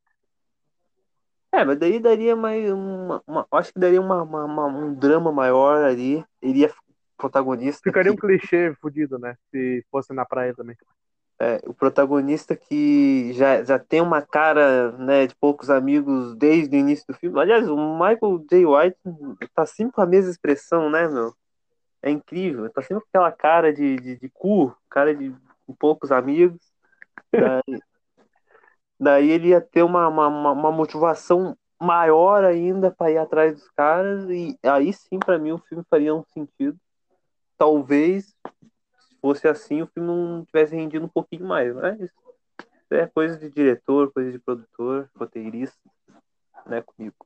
É, 1.51 1.65
mas 1.65 1.79
daí 1.79 2.01
daria 2.01 2.35
mais 2.35 2.71
uma. 2.71 3.23
uma 3.27 3.47
acho 3.53 3.73
que 3.73 3.79
daria 3.79 4.01
uma, 4.01 4.23
uma, 4.23 4.67
um 4.67 4.95
drama 4.95 5.33
maior 5.33 5.85
ali. 5.85 6.25
Iria 6.43 6.73
protagonista. 7.17 7.81
Ficaria 7.83 8.11
que... 8.11 8.17
um 8.17 8.21
clichê 8.21 8.75
fudido, 8.81 9.19
né? 9.19 9.37
Se 9.51 9.85
fosse 9.91 10.13
na 10.13 10.25
praia 10.25 10.55
também. 10.55 10.77
É, 11.41 11.61
o 11.67 11.75
protagonista 11.75 12.55
que 12.55 13.33
já, 13.33 13.65
já 13.65 13.77
tem 13.79 14.01
uma 14.01 14.23
cara 14.23 14.93
né, 14.93 15.27
de 15.27 15.35
poucos 15.35 15.69
amigos 15.69 16.37
desde 16.37 16.77
o 16.77 16.79
início 16.79 17.05
do 17.09 17.15
filme. 17.15 17.41
Aliás, 17.41 17.69
o 17.69 17.77
Michael 17.77 18.45
J. 18.49 18.65
White 18.65 18.99
tá 19.53 19.67
sempre 19.67 19.95
com 19.95 20.01
a 20.01 20.07
mesma 20.07 20.31
expressão, 20.31 20.89
né, 20.89 21.09
meu? 21.09 21.35
É 22.01 22.11
incrível. 22.11 22.71
Tá 22.71 22.83
sempre 22.83 23.03
com 23.03 23.09
aquela 23.09 23.33
cara 23.33 23.73
de, 23.73 23.97
de, 23.97 24.17
de 24.17 24.29
cu, 24.29 24.77
cara 24.89 25.15
de 25.15 25.35
poucos 25.79 26.13
amigos. 26.13 26.61
Daí, 27.33 27.81
daí 29.01 29.31
ele 29.31 29.49
ia 29.49 29.61
ter 29.61 29.83
uma, 29.83 30.07
uma, 30.07 30.29
uma 30.53 30.71
motivação 30.71 31.57
maior 31.81 32.45
ainda 32.45 32.91
para 32.91 33.11
ir 33.11 33.19
atrás 33.19 33.55
dos 33.55 33.69
caras. 33.71 34.29
E 34.31 34.57
aí 34.63 34.93
sim, 34.93 35.19
para 35.19 35.39
mim, 35.39 35.53
o 35.53 35.59
filme 35.59 35.85
faria 35.91 36.15
um 36.15 36.25
sentido. 36.33 36.79
Talvez, 37.57 38.35
fosse 39.25 39.49
assim, 39.49 39.81
o 39.81 39.87
filme 39.87 40.07
não 40.07 40.45
tivesse 40.45 40.77
rendido 40.77 41.07
um 41.07 41.09
pouquinho 41.09 41.47
mais. 41.47 41.75
Mas 41.75 42.11
é 42.91 43.07
coisa 43.07 43.39
de 43.39 43.49
diretor, 43.49 44.13
coisa 44.13 44.31
de 44.31 44.39
produtor, 44.39 45.09
roteirista, 45.17 45.79
né, 46.67 46.83
comigo. 46.83 47.17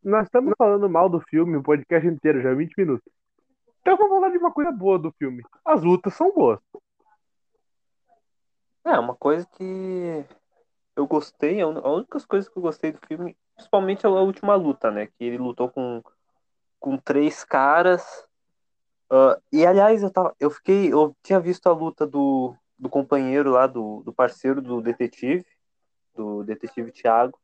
Nós 0.00 0.26
estamos 0.26 0.54
falando 0.56 0.88
mal 0.88 1.08
do 1.08 1.20
filme 1.20 1.56
o 1.56 1.62
podcast 1.64 2.06
inteiro, 2.06 2.40
já 2.40 2.54
20 2.54 2.78
minutos. 2.78 3.12
Então 3.80 3.96
vamos 3.96 4.14
falar 4.14 4.28
de 4.30 4.38
uma 4.38 4.52
coisa 4.52 4.70
boa 4.70 5.00
do 5.00 5.10
filme. 5.18 5.42
As 5.64 5.82
lutas 5.82 6.14
são 6.14 6.32
boas. 6.32 6.60
É, 8.84 8.96
uma 9.00 9.16
coisa 9.16 9.44
que 9.56 10.24
eu 10.94 11.08
gostei, 11.08 11.60
a 11.60 11.66
única 11.66 12.20
coisa 12.20 12.48
que 12.48 12.56
eu 12.56 12.62
gostei 12.62 12.92
do 12.92 13.00
filme, 13.04 13.36
principalmente 13.56 14.06
a 14.06 14.10
última 14.10 14.54
luta, 14.54 14.92
né? 14.92 15.06
Que 15.06 15.24
ele 15.24 15.38
lutou 15.38 15.68
com, 15.68 16.00
com 16.78 16.96
três 16.96 17.42
caras. 17.42 18.29
Uh, 19.10 19.40
e 19.52 19.66
aliás, 19.66 20.02
eu, 20.02 20.10
tava, 20.10 20.34
eu 20.38 20.50
fiquei. 20.50 20.92
Eu 20.92 21.16
tinha 21.22 21.40
visto 21.40 21.66
a 21.68 21.72
luta 21.72 22.06
do, 22.06 22.54
do 22.78 22.88
companheiro 22.88 23.50
lá, 23.50 23.66
do, 23.66 24.02
do 24.04 24.12
parceiro 24.12 24.62
do 24.62 24.80
detetive, 24.80 25.44
do 26.14 26.44
detetive 26.44 26.92
Thiago 26.92 27.38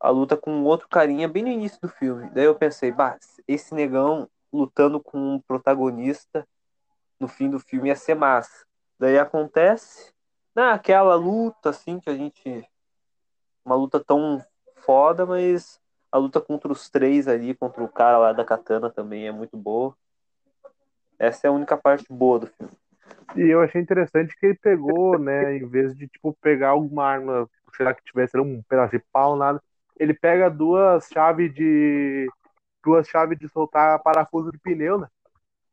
a 0.00 0.08
luta 0.08 0.34
com 0.36 0.64
outro 0.64 0.88
carinha 0.88 1.28
bem 1.28 1.42
no 1.42 1.50
início 1.50 1.78
do 1.82 1.88
filme. 1.88 2.30
Daí 2.30 2.44
eu 2.44 2.54
pensei, 2.54 2.90
bah, 2.90 3.18
esse 3.46 3.74
negão 3.74 4.28
lutando 4.50 4.98
com 4.98 5.34
um 5.34 5.40
protagonista 5.40 6.48
no 7.20 7.28
fim 7.28 7.50
do 7.50 7.60
filme 7.60 7.88
ia 7.88 7.96
ser 7.96 8.14
massa. 8.14 8.64
Daí 8.98 9.18
acontece, 9.18 10.12
naquela 10.54 11.14
luta 11.14 11.68
assim 11.68 12.00
que 12.00 12.08
a 12.08 12.16
gente 12.16 12.66
uma 13.62 13.74
luta 13.76 14.00
tão 14.02 14.42
foda, 14.76 15.26
mas 15.26 15.78
a 16.10 16.16
luta 16.16 16.40
contra 16.40 16.72
os 16.72 16.88
três 16.88 17.28
ali, 17.28 17.54
contra 17.54 17.84
o 17.84 17.88
cara 17.88 18.16
lá 18.18 18.32
da 18.32 18.44
katana 18.44 18.90
também 18.90 19.28
é 19.28 19.32
muito 19.32 19.56
boa. 19.56 19.94
Essa 21.20 21.46
é 21.46 21.50
a 21.50 21.52
única 21.52 21.76
parte 21.76 22.06
boa 22.08 22.38
do 22.38 22.46
filme. 22.46 22.72
E 23.36 23.42
eu 23.42 23.60
achei 23.60 23.78
interessante 23.78 24.34
que 24.34 24.46
ele 24.46 24.54
pegou, 24.54 25.18
né, 25.18 25.54
em 25.58 25.66
vez 25.68 25.94
de 25.94 26.08
tipo 26.08 26.32
pegar 26.40 26.70
alguma 26.70 27.04
arma, 27.04 27.48
será 27.76 27.92
que 27.92 28.02
tivesse 28.02 28.38
um 28.38 28.62
pedaço 28.62 28.92
de 28.92 29.04
pau, 29.12 29.36
nada, 29.36 29.62
ele 29.98 30.14
pega 30.14 30.48
duas 30.48 31.06
chaves 31.12 31.52
de 31.54 32.26
duas 32.82 33.06
chaves 33.06 33.38
de 33.38 33.46
soltar 33.50 34.02
parafuso 34.02 34.50
de 34.50 34.58
pneu, 34.58 34.98
né? 34.98 35.08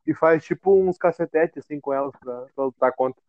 E 0.06 0.14
faz 0.14 0.44
tipo 0.44 0.78
uns 0.78 0.98
cacetetes 0.98 1.64
assim 1.64 1.80
com 1.80 1.94
elas 1.94 2.12
pra, 2.20 2.46
pra 2.54 2.64
lutar 2.64 2.92
contra. 2.92 3.22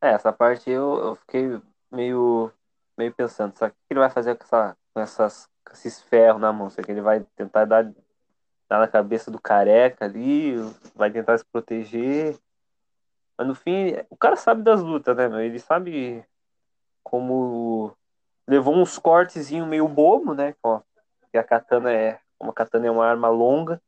É, 0.00 0.10
essa 0.10 0.32
parte 0.32 0.68
eu, 0.68 0.98
eu 0.98 1.16
fiquei 1.16 1.60
meio, 1.92 2.50
meio 2.98 3.14
pensando, 3.14 3.56
sabe 3.56 3.72
o 3.72 3.74
que 3.74 3.92
ele 3.92 4.00
vai 4.00 4.10
fazer 4.10 4.34
com, 4.34 4.44
essa, 4.44 4.76
com, 4.92 5.00
essas, 5.00 5.48
com 5.64 5.72
esses 5.72 6.02
ferros 6.02 6.40
na 6.40 6.52
mão? 6.52 6.68
Será 6.68 6.84
que 6.84 6.90
ele 6.90 7.00
vai 7.00 7.24
tentar 7.36 7.64
dar, 7.64 7.84
dar 8.68 8.78
na 8.80 8.88
cabeça 8.88 9.30
do 9.30 9.40
careca 9.40 10.04
ali, 10.04 10.56
vai 10.94 11.10
tentar 11.10 11.38
se 11.38 11.44
proteger? 11.44 12.36
Mas 13.38 13.46
no 13.46 13.54
fim, 13.54 13.96
o 14.10 14.16
cara 14.16 14.36
sabe 14.36 14.62
das 14.62 14.80
lutas, 14.80 15.16
né, 15.16 15.28
meu? 15.28 15.40
Ele 15.40 15.58
sabe 15.58 16.24
como 17.02 17.92
levou 18.46 18.74
uns 18.74 18.98
cortezinho 18.98 19.66
meio 19.66 19.86
bobo, 19.88 20.34
né? 20.34 20.54
Ó, 20.62 20.80
que 21.30 21.38
a 21.38 21.44
katana 21.44 21.92
é, 21.92 22.18
como 22.38 22.50
a 22.50 22.54
katana 22.54 22.86
é 22.86 22.90
uma 22.90 23.06
arma 23.06 23.28
longa, 23.28 23.80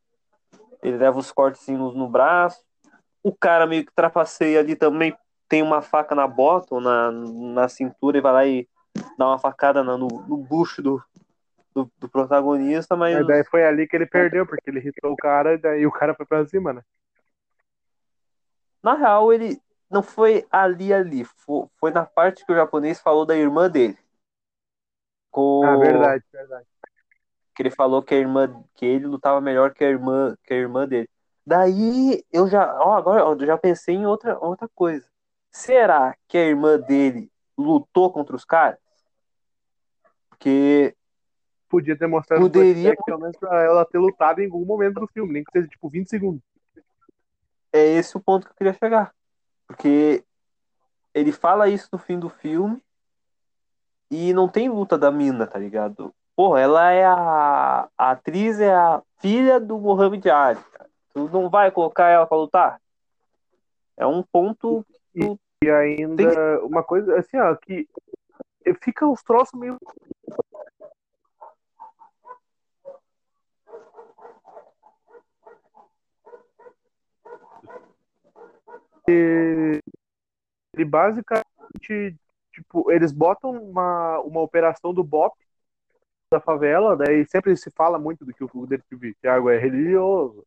ele 0.83 0.97
leva 0.97 1.19
os 1.19 1.33
cortezinhos 1.33 1.95
no 1.95 2.09
braço. 2.09 2.63
O 3.23 3.35
cara 3.35 3.67
meio 3.67 3.85
que 3.85 3.93
trapaceia 3.93 4.61
ali 4.61 4.77
também 4.77 5.17
tem 5.49 5.63
uma 5.63 5.81
faca 5.81 6.15
na 6.15 6.27
bota 6.27 6.75
ou 6.75 6.81
na, 6.81 7.11
na 7.11 7.69
cintura 7.69 8.19
e 8.19 8.21
vai 8.21 8.33
lá 8.33 8.47
e 8.47 8.69
dá 9.17 9.27
uma 9.27 9.39
facada 9.39 9.83
no, 9.83 9.97
no 9.97 10.37
bucho 10.37 10.83
do, 10.83 11.03
do, 11.85 11.93
do, 11.99 12.09
protagonista, 12.09 12.97
mas. 12.97 13.15
Mas 13.15 13.27
daí 13.27 13.45
foi 13.45 13.65
ali 13.65 13.87
que 13.87 13.97
ele 13.97 14.07
perdeu, 14.07 14.47
porque 14.47 14.69
ele 14.69 14.81
irritou 14.81 15.13
o 15.13 15.17
cara 15.17 15.55
e 15.55 15.59
daí 15.59 15.87
o 15.87 15.93
cara 15.93 16.15
foi 16.15 16.27
pra 16.27 16.47
cima, 16.47 16.73
né? 16.73 16.83
Na 18.83 18.95
real, 18.95 19.33
ele, 19.33 19.61
não 19.91 20.03
foi 20.03 20.47
ali 20.51 20.93
ali, 20.93 21.25
foi, 21.25 21.67
foi 21.79 21.91
na 21.91 22.05
parte 22.05 22.45
que 22.45 22.53
o 22.53 22.57
japonês 22.57 23.01
falou 23.01 23.25
da 23.25 23.37
irmã 23.37 23.69
dele. 23.69 23.99
Com... 25.31 25.65
Ah, 25.65 25.77
verdade, 25.77 26.25
verdade. 26.33 26.67
Que 27.55 27.63
ele 27.63 27.71
falou 27.71 28.03
que 28.03 28.15
a 28.15 28.19
irmã, 28.19 28.65
que 28.75 28.87
ele 28.87 29.07
lutava 29.07 29.41
melhor 29.41 29.75
que 29.75 29.85
a 29.85 29.89
irmã, 29.89 30.37
que 30.45 30.55
a 30.55 30.57
irmã 30.57 30.87
dele. 30.87 31.09
Daí 31.45 32.25
eu 32.33 32.47
já, 32.47 32.79
ó, 32.81 32.95
agora 32.95 33.23
eu 33.23 33.47
já 33.47 33.57
pensei 33.57 33.95
em 33.95 34.07
outra, 34.07 34.39
outra 34.39 34.69
coisa. 34.69 35.07
Será 35.51 36.15
que 36.29 36.37
a 36.37 36.45
irmã 36.45 36.79
dele 36.79 37.31
lutou 37.57 38.13
contra 38.13 38.37
os 38.37 38.45
caras? 38.45 38.79
Porque 40.29 40.95
podia 41.69 41.97
ter 41.97 42.07
mostrado 42.07 42.43
poderia 42.43 42.97
pelo 43.05 43.21
menos 43.21 43.37
pra 43.37 43.63
ela 43.63 43.85
ter 43.85 43.99
lutado 43.99 44.41
em 44.41 44.47
algum 44.47 44.65
momento 44.65 45.01
do 45.01 45.07
filme, 45.09 45.33
nem 45.33 45.45
que 45.45 45.53
seja 45.53 45.69
tipo 45.69 45.89
20 45.89 46.09
segundos. 46.09 46.43
É 47.73 47.85
esse 47.85 48.17
o 48.17 48.21
ponto 48.21 48.47
que 48.47 48.53
eu 48.53 48.57
queria 48.57 48.73
chegar. 48.73 49.15
Porque 49.67 50.25
ele 51.15 51.33
fala 51.33 51.69
isso 51.69 51.89
no 51.93 51.99
fim 51.99 52.19
do 52.19 52.29
filme 52.29 52.83
e 54.11 54.33
não 54.33 54.49
tem 54.49 54.69
luta 54.69 54.97
da 54.97 55.11
mina, 55.11 55.47
tá 55.47 55.59
ligado? 55.59 56.15
Porra, 56.35 56.61
ela 56.61 56.91
é 56.91 57.05
a, 57.05 57.89
a 57.99 58.11
atriz, 58.13 58.61
é 58.61 58.73
a 58.73 59.03
filha 59.19 59.59
do 59.59 59.79
Mohamed 59.79 60.31
Ali. 60.31 60.61
Cara. 60.73 60.91
Tu 61.13 61.29
não 61.29 61.51
vai 61.51 61.71
colocar 61.71 62.09
ela 62.09 62.27
pra 62.27 62.39
lutar? 62.39 62.81
É 63.97 64.07
um 64.07 64.23
ponto. 64.23 64.87
E, 65.15 65.37
e 65.65 65.71
ainda, 65.71 66.31
tem... 66.31 66.67
uma 66.67 66.83
coisa 66.83 67.19
assim, 67.19 67.37
ó, 67.39 67.55
que 67.57 67.89
fica 68.81 69.07
os 69.07 69.23
troços 69.23 69.59
meio. 69.59 69.77
Ele 79.11 80.85
basicamente, 80.85 82.17
tipo, 82.53 82.91
eles 82.91 83.13
botam 83.13 83.51
uma, 83.51 84.21
uma 84.21 84.41
operação 84.41 84.93
do 84.95 85.05
BOP 85.05 85.35
da 86.31 86.41
favela, 86.41 86.97
daí 86.97 87.27
sempre 87.27 87.57
se 87.57 87.71
fala 87.71 87.99
muito 87.99 88.25
do 88.25 88.35
que 88.35 88.45
o 88.45 88.67
detetive 88.67 89.15
Thiago 89.15 89.49
é 89.49 89.59
religioso, 89.59 90.45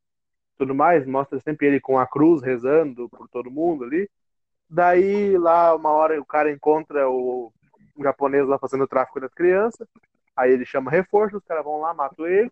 tudo 0.58 0.76
mais, 0.76 1.06
mostra 1.08 1.40
sempre 1.40 1.68
ele 1.68 1.80
com 1.80 1.98
a 1.98 2.06
cruz 2.06 2.42
rezando 2.42 3.10
por 3.10 3.28
todo 3.30 3.50
mundo 3.50 3.84
ali. 3.84 4.10
Daí 4.70 5.38
lá 5.38 5.76
uma 5.76 5.90
hora 5.92 6.22
o 6.22 6.26
cara 6.26 6.52
encontra 6.52 7.10
o, 7.10 7.52
japonês 8.00 8.48
lá 8.48 8.58
fazendo 8.60 8.88
tráfico 8.88 9.20
das 9.20 9.34
crianças. 9.34 9.88
Aí 10.36 10.52
ele 10.52 10.66
chama 10.66 10.92
reforço, 10.92 11.38
os 11.38 11.44
caras 11.44 11.64
vão 11.64 11.80
lá, 11.80 11.94
matam 11.94 12.28
ele. 12.28 12.52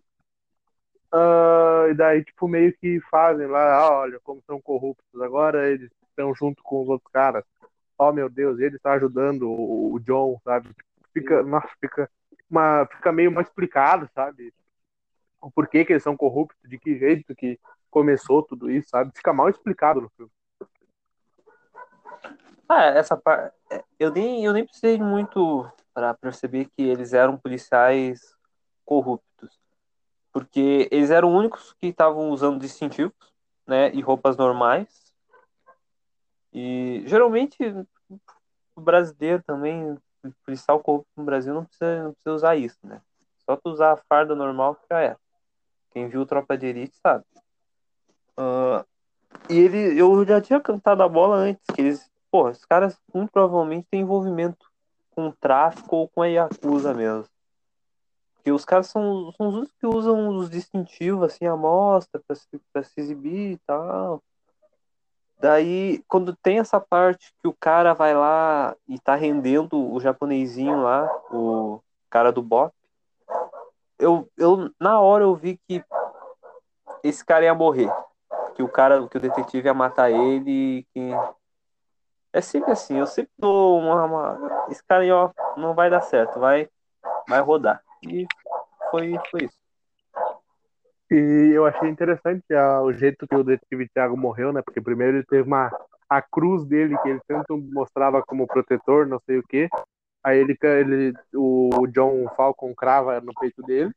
Uh, 1.12 1.90
e 1.90 1.94
daí, 1.94 2.24
tipo, 2.24 2.46
meio 2.46 2.72
que 2.76 3.00
fazem 3.10 3.46
lá, 3.46 3.74
ah, 3.78 4.00
olha, 4.00 4.20
como 4.20 4.42
são 4.46 4.60
corruptos 4.60 5.20
agora, 5.20 5.68
eles 5.70 5.90
estão 6.10 6.34
junto 6.34 6.62
com 6.62 6.82
os 6.82 6.88
outros 6.88 7.10
caras. 7.12 7.44
Oh 7.98 8.12
meu 8.12 8.28
Deus, 8.28 8.58
ele 8.58 8.76
está 8.76 8.92
ajudando 8.92 9.50
o, 9.50 9.94
o 9.94 10.00
John, 10.00 10.40
sabe? 10.44 10.70
Fica, 11.12 11.42
nossa, 11.42 11.68
fica, 11.80 12.10
uma, 12.50 12.86
fica 12.86 13.12
meio 13.12 13.32
mal 13.32 13.42
explicado, 13.42 14.08
sabe? 14.14 14.52
O 15.40 15.50
porquê 15.50 15.84
que 15.84 15.92
eles 15.92 16.02
são 16.02 16.16
corruptos, 16.16 16.68
de 16.68 16.78
que 16.78 16.98
jeito 16.98 17.34
que 17.34 17.58
começou 17.90 18.42
tudo 18.42 18.70
isso, 18.70 18.90
sabe? 18.90 19.10
Fica 19.14 19.32
mal 19.32 19.48
explicado 19.48 20.00
no 20.00 20.10
filme. 20.10 20.30
Ah, 22.68 22.84
essa 22.84 23.16
parte. 23.16 23.52
É, 23.70 23.82
eu 23.98 24.12
nem, 24.12 24.44
eu 24.44 24.52
nem 24.52 24.64
precisei 24.64 24.96
muito 24.96 25.68
para 25.92 26.14
perceber 26.14 26.66
que 26.66 26.82
eles 26.82 27.12
eram 27.12 27.36
policiais 27.36 28.20
corruptos. 28.84 29.58
Porque 30.32 30.88
eles 30.92 31.10
eram 31.10 31.34
únicos 31.34 31.72
que 31.80 31.88
estavam 31.88 32.30
usando 32.30 32.60
distintivos, 32.60 33.32
né? 33.66 33.92
E 33.92 34.00
roupas 34.00 34.36
normais. 34.36 34.99
E 36.52 37.02
geralmente 37.06 37.56
o 38.74 38.80
brasileiro 38.80 39.42
também, 39.46 39.92
o 39.92 40.32
policial 40.44 40.80
corrupto 40.80 41.10
no 41.16 41.24
Brasil 41.24 41.54
não 41.54 41.64
precisa, 41.64 42.04
não 42.04 42.12
precisa 42.12 42.34
usar 42.34 42.56
isso, 42.56 42.78
né? 42.82 43.00
Só 43.44 43.56
tu 43.56 43.70
usar 43.70 43.92
a 43.92 43.96
farda 43.96 44.34
normal 44.34 44.74
que 44.76 44.86
já 44.90 45.00
é. 45.02 45.16
Quem 45.92 46.08
viu 46.08 46.26
Tropa 46.26 46.56
de 46.56 46.66
Elite 46.66 46.96
sabe. 47.02 47.24
Uh, 48.38 48.84
e 49.48 49.58
ele, 49.58 50.00
eu 50.00 50.24
já 50.24 50.40
tinha 50.40 50.60
cantado 50.60 51.02
a 51.02 51.08
bola 51.08 51.36
antes, 51.36 51.62
que 51.74 51.80
eles, 51.80 52.10
pô, 52.30 52.48
os 52.48 52.64
caras 52.64 52.96
muito 53.12 53.30
provavelmente 53.30 53.86
têm 53.90 54.00
envolvimento 54.00 54.70
com 55.10 55.30
tráfico 55.32 55.96
ou 55.96 56.08
com 56.08 56.22
a 56.22 56.26
Yakuza 56.26 56.94
mesmo. 56.94 57.28
Porque 58.36 58.52
os 58.52 58.64
caras 58.64 58.86
são, 58.86 59.32
são 59.32 59.48
os 59.48 59.54
únicos 59.56 59.74
que 59.78 59.86
usam 59.86 60.28
os 60.28 60.48
distintivos, 60.48 61.24
assim, 61.24 61.46
a 61.46 61.56
mostra 61.56 62.20
pra 62.26 62.34
se, 62.34 62.46
pra 62.72 62.82
se 62.82 62.98
exibir 62.98 63.52
e 63.52 63.58
tal. 63.66 64.22
Daí, 65.40 66.04
quando 66.06 66.36
tem 66.36 66.58
essa 66.58 66.78
parte 66.78 67.32
que 67.40 67.48
o 67.48 67.56
cara 67.58 67.94
vai 67.94 68.14
lá 68.14 68.76
e 68.86 68.98
tá 68.98 69.14
rendendo 69.14 69.92
o 69.92 69.98
japonesinho 69.98 70.82
lá, 70.82 71.10
o 71.30 71.80
cara 72.10 72.30
do 72.30 72.42
bop, 72.42 72.74
eu, 73.98 74.28
eu 74.36 74.70
na 74.78 75.00
hora 75.00 75.24
eu 75.24 75.34
vi 75.34 75.58
que 75.66 75.82
esse 77.02 77.24
cara 77.24 77.46
ia 77.46 77.54
morrer. 77.54 77.90
Que 78.54 78.62
o 78.62 78.68
cara, 78.68 79.08
que 79.08 79.16
o 79.16 79.20
detetive 79.20 79.66
ia 79.66 79.74
matar 79.74 80.10
ele 80.10 80.86
que 80.92 81.10
é 82.32 82.40
sempre 82.40 82.72
assim, 82.72 82.98
eu 82.98 83.06
sempre 83.06 83.32
dou 83.38 83.78
uma, 83.78 84.04
uma... 84.04 84.66
esse 84.68 84.84
cara 84.84 85.02
aí, 85.02 85.10
ó, 85.10 85.30
não 85.56 85.74
vai 85.74 85.88
dar 85.88 86.02
certo, 86.02 86.38
vai 86.38 86.68
vai 87.26 87.40
rodar. 87.40 87.82
E 88.02 88.26
foi 88.90 89.18
foi 89.30 89.44
isso. 89.44 89.59
E 91.10 91.50
eu 91.52 91.66
achei 91.66 91.88
interessante 91.88 92.54
a, 92.54 92.80
o 92.82 92.92
jeito 92.92 93.26
que 93.26 93.34
o 93.34 93.42
detetive 93.42 93.88
Thiago 93.88 94.16
morreu, 94.16 94.52
né? 94.52 94.62
Porque 94.62 94.80
primeiro 94.80 95.16
ele 95.16 95.26
teve 95.26 95.42
uma 95.42 95.70
a 96.08 96.22
cruz 96.22 96.64
dele 96.64 96.96
que 96.98 97.08
ele 97.08 97.20
tanto 97.26 97.56
mostrava 97.56 98.22
como 98.22 98.46
protetor, 98.46 99.06
não 99.06 99.20
sei 99.26 99.38
o 99.38 99.42
quê. 99.42 99.68
Aí 100.22 100.38
ele, 100.38 100.56
ele 100.62 101.14
o 101.34 101.86
John 101.88 102.28
Falcon 102.36 102.74
crava 102.74 103.20
no 103.20 103.32
peito 103.34 103.62
dele. 103.62 103.92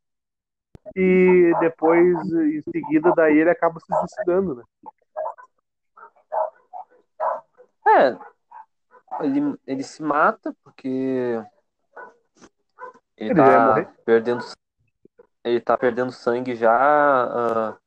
E 0.96 1.54
depois, 1.60 2.18
em 2.34 2.62
seguida, 2.62 3.14
daí 3.16 3.38
ele 3.38 3.50
acaba 3.50 3.80
se 3.80 3.86
suicidando, 3.96 4.56
né? 4.56 4.64
É, 7.86 8.18
ele, 9.26 9.58
ele 9.68 9.84
se 9.84 10.02
mata 10.02 10.54
porque 10.64 10.88
ele, 13.18 13.32
ele 13.32 13.36
tá 13.36 13.94
perdendo 14.06 14.42
ele 15.44 15.60
tá 15.60 15.78
perdendo 15.78 16.12
sangue 16.12 16.56
já 16.56 17.78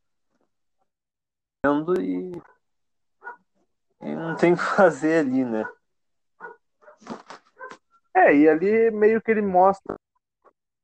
uh, 1.64 2.00
e, 2.00 2.32
e 4.02 4.14
não 4.14 4.36
tem 4.36 4.52
o 4.52 4.56
que 4.56 4.62
fazer 4.62 5.20
ali, 5.20 5.44
né? 5.44 5.64
É, 8.14 8.34
e 8.34 8.48
ali 8.48 8.90
meio 8.90 9.20
que 9.20 9.30
ele 9.30 9.42
mostra 9.42 9.94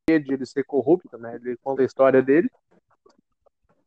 de 0.09 0.35
ele 0.35 0.45
ser 0.45 0.65
corrupto, 0.65 1.17
né? 1.17 1.37
Ele 1.37 1.57
conta 1.59 1.83
a 1.83 1.85
história 1.85 2.23
dele. 2.23 2.51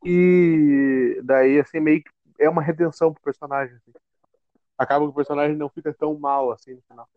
E 0.03 1.19
daí, 1.23 1.59
assim, 1.59 1.79
meio 1.79 2.03
que 2.03 2.09
é 2.39 2.49
uma 2.49 2.61
redenção 2.61 3.13
pro 3.13 3.21
personagem. 3.21 3.75
Assim. 3.75 3.93
Acaba 4.77 5.05
que 5.05 5.11
o 5.11 5.15
personagem 5.15 5.55
não 5.55 5.69
fica 5.69 5.93
tão 5.93 6.17
mal 6.17 6.51
assim 6.51 6.73
no 6.73 6.81
final. 6.83 7.07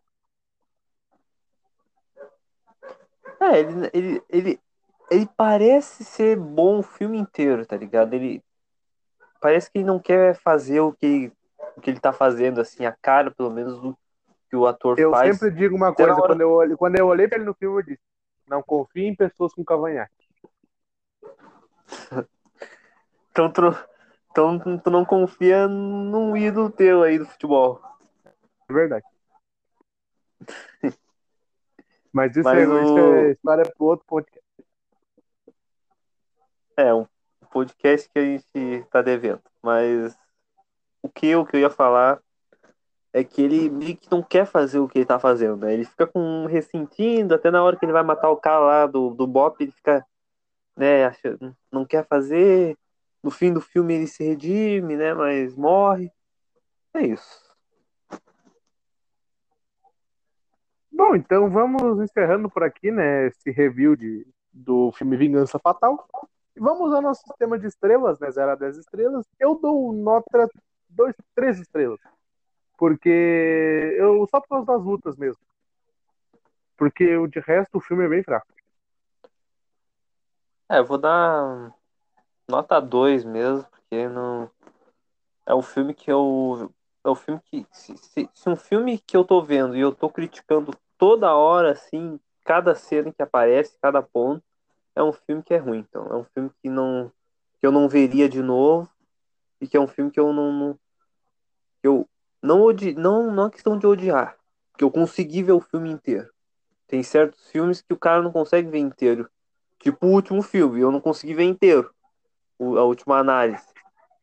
É, 3.41 3.59
ele, 3.59 3.89
ele, 3.93 4.23
ele, 4.29 4.59
ele 5.09 5.29
parece 5.37 6.03
ser 6.03 6.37
bom 6.37 6.79
o 6.79 6.83
filme 6.83 7.17
inteiro, 7.17 7.65
tá 7.65 7.75
ligado? 7.75 8.13
Ele 8.13 8.43
parece 9.39 9.71
que 9.71 9.79
ele 9.79 9.85
não 9.85 9.99
quer 9.99 10.35
fazer 10.35 10.79
o 10.79 10.93
que, 10.93 11.31
o 11.77 11.81
que 11.81 11.89
ele 11.89 11.99
tá 11.99 12.13
fazendo, 12.13 12.61
assim, 12.61 12.85
a 12.85 12.91
cara, 12.91 13.31
pelo 13.31 13.49
menos, 13.49 13.79
do 13.79 13.97
que 14.49 14.55
o 14.55 14.67
ator 14.67 14.99
eu 14.99 15.11
faz. 15.11 15.29
Eu 15.29 15.35
sempre 15.35 15.51
digo 15.51 15.75
uma 15.75 15.93
coisa, 15.93 16.13
hora... 16.13 16.27
quando, 16.27 16.41
eu 16.41 16.51
olhei, 16.51 16.75
quando 16.75 16.97
eu 16.97 17.07
olhei 17.07 17.27
pra 17.27 17.37
ele 17.37 17.45
no 17.45 17.53
filme, 17.53 17.79
eu 17.79 17.83
disse, 17.83 18.01
não 18.47 18.61
confie 18.61 19.05
em 19.05 19.15
pessoas 19.15 19.53
com 19.53 19.63
cavanhaque. 19.63 20.13
então, 23.31 23.51
tu, 23.51 23.61
então 24.31 24.79
tu 24.79 24.89
não 24.89 25.05
confia 25.05 25.67
num 25.67 26.35
ídolo 26.35 26.69
teu 26.71 27.03
aí 27.03 27.19
do 27.19 27.25
futebol. 27.25 27.81
É 28.67 28.73
verdade. 28.73 29.05
Mas 32.11 32.35
isso, 32.35 32.43
Mas 32.43 32.57
é, 32.57 32.67
o... 32.67 32.81
isso 32.81 32.97
é 32.99 33.31
história 33.31 33.63
pro 33.77 33.85
outro 33.85 34.05
podcast. 34.07 34.38
É, 36.79 36.93
um 36.93 37.05
podcast 37.51 38.09
que 38.09 38.17
a 38.17 38.23
gente 38.23 38.85
tá 38.89 39.01
devendo. 39.01 39.41
Mas 39.61 40.17
o 41.03 41.09
que 41.09 41.27
eu, 41.27 41.45
que 41.45 41.57
eu 41.57 41.59
ia 41.59 41.69
falar 41.69 42.21
é 43.11 43.21
que 43.21 43.41
ele 43.41 43.69
meio 43.69 43.97
que 43.97 44.09
não 44.09 44.23
quer 44.23 44.45
fazer 44.45 44.79
o 44.79 44.87
que 44.87 44.99
ele 44.99 45.05
tá 45.05 45.19
fazendo, 45.19 45.57
né? 45.57 45.73
Ele 45.73 45.83
fica 45.83 46.07
com 46.07 46.45
ressentindo, 46.45 47.35
até 47.35 47.51
na 47.51 47.61
hora 47.61 47.75
que 47.75 47.83
ele 47.83 47.91
vai 47.91 48.01
matar 48.01 48.29
o 48.29 48.37
cara 48.37 48.59
lá 48.59 48.85
do, 48.87 49.09
do 49.09 49.27
Bop, 49.27 49.61
ele 49.61 49.73
fica, 49.73 50.05
né, 50.73 51.03
acha, 51.05 51.37
não 51.69 51.85
quer 51.85 52.07
fazer. 52.07 52.77
No 53.21 53.29
fim 53.29 53.51
do 53.51 53.59
filme 53.59 53.95
ele 53.95 54.07
se 54.07 54.23
redime, 54.23 54.95
né? 54.95 55.13
Mas 55.13 55.57
morre. 55.57 56.09
É 56.93 57.01
isso. 57.01 57.43
Bom, 60.89 61.13
então 61.13 61.49
vamos 61.49 61.99
encerrando 62.01 62.49
por 62.49 62.63
aqui, 62.63 62.89
né? 62.89 63.27
Esse 63.27 63.51
review 63.51 63.97
de, 63.97 64.25
do 64.53 64.93
filme 64.93 65.17
Vingança 65.17 65.59
Fatal. 65.59 66.07
Vamos 66.59 66.93
ao 66.93 67.01
nosso 67.01 67.21
sistema 67.21 67.57
de 67.57 67.67
estrelas, 67.67 68.19
né? 68.19 68.29
0 68.29 68.51
a 68.51 68.55
10 68.55 68.77
estrelas. 68.77 69.25
Eu 69.39 69.55
dou 69.55 69.93
nota 69.93 70.49
2, 70.89 71.15
3 71.33 71.59
estrelas. 71.59 71.99
Porque 72.77 73.09
eu 73.97 74.27
só 74.29 74.41
por 74.41 74.49
causa 74.49 74.65
das 74.65 74.83
lutas 74.83 75.15
mesmo. 75.15 75.41
Porque 76.77 77.15
o 77.17 77.27
de 77.27 77.39
resto 77.39 77.77
o 77.77 77.81
filme 77.81 78.05
é 78.05 78.09
bem 78.09 78.23
fraco. 78.23 78.47
É, 80.69 80.79
eu 80.79 80.85
vou 80.85 80.97
dar 80.97 81.73
nota 82.47 82.79
2 82.79 83.23
mesmo, 83.23 83.65
porque 83.71 84.07
não. 84.07 84.49
É 85.45 85.55
um 85.55 85.61
filme 85.61 85.93
que 85.93 86.11
eu. 86.11 86.71
É 87.03 87.09
um 87.09 87.15
filme 87.15 87.41
que. 87.45 87.65
Se, 87.71 87.97
se, 87.97 88.29
se, 88.33 88.49
um 88.49 88.55
filme 88.55 88.99
que 88.99 89.17
eu 89.17 89.23
tô 89.25 89.41
vendo 89.41 89.75
e 89.75 89.79
eu 89.79 89.93
tô 89.93 90.09
criticando 90.09 90.73
toda 90.97 91.33
hora, 91.33 91.71
assim, 91.71 92.19
cada 92.45 92.75
cena 92.75 93.11
que 93.11 93.21
aparece, 93.21 93.77
cada 93.81 94.01
ponto, 94.01 94.43
é 94.99 95.03
um 95.03 95.13
filme 95.13 95.41
que 95.41 95.53
é 95.53 95.57
ruim. 95.57 95.79
Então, 95.79 96.05
é 96.07 96.15
um 96.15 96.25
filme 96.25 96.51
que 96.61 96.69
não. 96.69 97.11
que 97.59 97.65
eu 97.65 97.71
não 97.71 97.87
veria 97.87 98.27
de 98.27 98.41
novo. 98.41 98.89
E 99.61 99.67
que 99.67 99.77
é 99.77 99.79
um 99.79 99.87
filme 99.87 100.11
que 100.11 100.19
eu 100.19 100.31
não. 100.33 100.51
não 100.51 100.73
que 101.81 101.87
eu 101.87 102.07
não, 102.41 102.61
odi 102.61 102.93
não, 102.93 103.31
não 103.31 103.47
é 103.47 103.49
questão 103.49 103.77
de 103.77 103.87
odiar, 103.87 104.37
que 104.77 104.83
eu 104.83 104.91
consegui 104.91 105.43
ver 105.43 105.53
o 105.53 105.61
filme 105.61 105.89
inteiro. 105.89 106.29
Tem 106.87 107.01
certos 107.03 107.49
filmes 107.49 107.81
que 107.81 107.93
o 107.93 107.97
cara 107.97 108.21
não 108.21 108.31
consegue 108.31 108.69
ver 108.69 108.79
inteiro. 108.79 109.29
Tipo 109.79 110.07
o 110.07 110.11
último 110.11 110.41
filme, 110.41 110.81
eu 110.81 110.91
não 110.91 110.99
consegui 110.99 111.33
ver 111.33 111.43
inteiro. 111.43 111.93
O, 112.57 112.77
a 112.77 112.83
última 112.83 113.17
análise. 113.17 113.65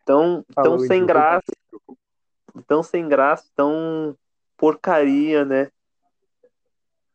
Tão, 0.05 0.45
tão 0.55 0.79
sem 0.79 1.07
graça. 1.07 1.51
Tão 2.67 2.83
sem 2.83 3.09
graça, 3.09 3.47
tão 3.55 4.17
porcaria, 4.57 5.45
né? 5.45 5.71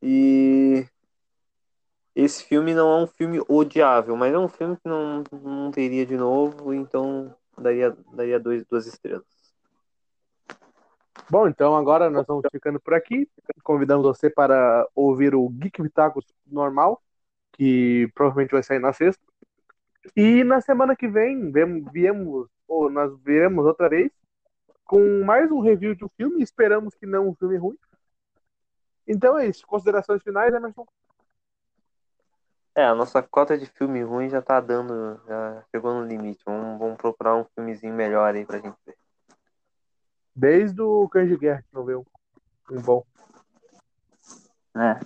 E 0.01 0.87
esse 2.15 2.43
filme 2.43 2.73
não 2.73 2.91
é 2.91 3.03
um 3.03 3.07
filme 3.07 3.41
odiável, 3.47 4.15
mas 4.15 4.33
é 4.33 4.37
um 4.37 4.49
filme 4.49 4.75
que 4.77 4.87
não, 4.87 5.23
não 5.31 5.71
teria 5.71 6.05
de 6.05 6.17
novo, 6.17 6.73
então 6.73 7.33
daria, 7.57 7.95
daria 8.13 8.39
dois, 8.39 8.65
duas 8.65 8.85
estrelas. 8.85 9.25
Bom, 11.29 11.47
então 11.47 11.75
agora 11.75 12.09
nós 12.09 12.25
vamos 12.27 12.43
ficando 12.51 12.79
por 12.79 12.93
aqui. 12.93 13.29
Convidamos 13.63 14.05
você 14.05 14.29
para 14.29 14.85
ouvir 14.93 15.33
o 15.33 15.47
Geek 15.47 15.81
Vitacos 15.81 16.25
normal, 16.45 17.01
que 17.53 18.11
provavelmente 18.13 18.51
vai 18.51 18.63
sair 18.63 18.79
na 18.79 18.91
sexta. 18.91 19.23
E 20.15 20.43
na 20.43 20.59
semana 20.59 20.95
que 20.95 21.07
vem, 21.07 21.51
viemos, 21.93 22.49
ou 22.67 22.89
nós 22.89 23.17
viremos 23.21 23.65
outra 23.65 23.87
vez 23.87 24.11
com 24.83 25.23
mais 25.23 25.49
um 25.49 25.61
review 25.61 25.95
de 25.95 26.03
um 26.03 26.09
filme. 26.17 26.43
Esperamos 26.43 26.95
que 26.95 27.05
não 27.05 27.29
um 27.29 27.35
filme 27.35 27.55
ruim. 27.55 27.77
Então 29.07 29.37
é 29.37 29.47
isso. 29.47 29.65
Considerações 29.65 30.21
finais, 30.21 30.53
Emerson? 30.53 30.85
É, 32.73 32.85
a 32.85 32.95
nossa 32.95 33.21
cota 33.21 33.57
de 33.57 33.65
filme 33.65 34.01
ruim 34.01 34.29
já 34.29 34.41
tá 34.41 34.61
dando, 34.61 35.21
já 35.27 35.63
chegou 35.69 35.93
no 35.93 36.05
limite. 36.05 36.41
Vamos, 36.45 36.79
vamos 36.79 36.97
procurar 36.97 37.35
um 37.35 37.45
filmezinho 37.53 37.93
melhor 37.93 38.33
aí 38.33 38.45
pra 38.45 38.59
gente 38.59 38.77
ver. 38.85 38.97
Desde 40.33 40.81
o 40.81 41.07
Cães 41.09 41.27
de 41.27 41.37
Guerra 41.37 41.61
que 41.63 41.73
não 41.73 41.83
veio 41.83 42.05
um, 42.69 42.77
um 42.77 42.81
bom. 42.81 43.05
É. 44.75 44.99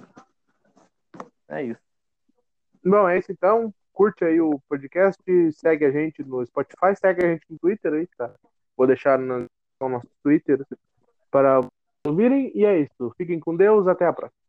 É 1.47 1.63
isso. 1.63 1.81
Bom, 2.83 3.09
é 3.09 3.17
isso 3.17 3.31
então. 3.31 3.73
Curte 3.91 4.23
aí 4.25 4.39
o 4.39 4.59
podcast, 4.67 5.23
segue 5.53 5.85
a 5.85 5.91
gente 5.91 6.23
no 6.23 6.45
Spotify, 6.45 6.95
segue 6.99 7.25
a 7.25 7.29
gente 7.29 7.45
no 7.49 7.57
Twitter 7.57 7.93
aí, 7.93 8.07
tá? 8.15 8.31
Vou 8.77 8.85
deixar 8.85 9.17
no 9.17 9.47
nosso 9.81 10.07
Twitter 10.21 10.63
para 11.31 11.61
ouvirem. 12.05 12.51
E 12.53 12.63
é 12.63 12.79
isso. 12.79 13.11
Fiquem 13.17 13.39
com 13.39 13.55
Deus. 13.55 13.87
Até 13.87 14.05
a 14.05 14.13
próxima. 14.13 14.44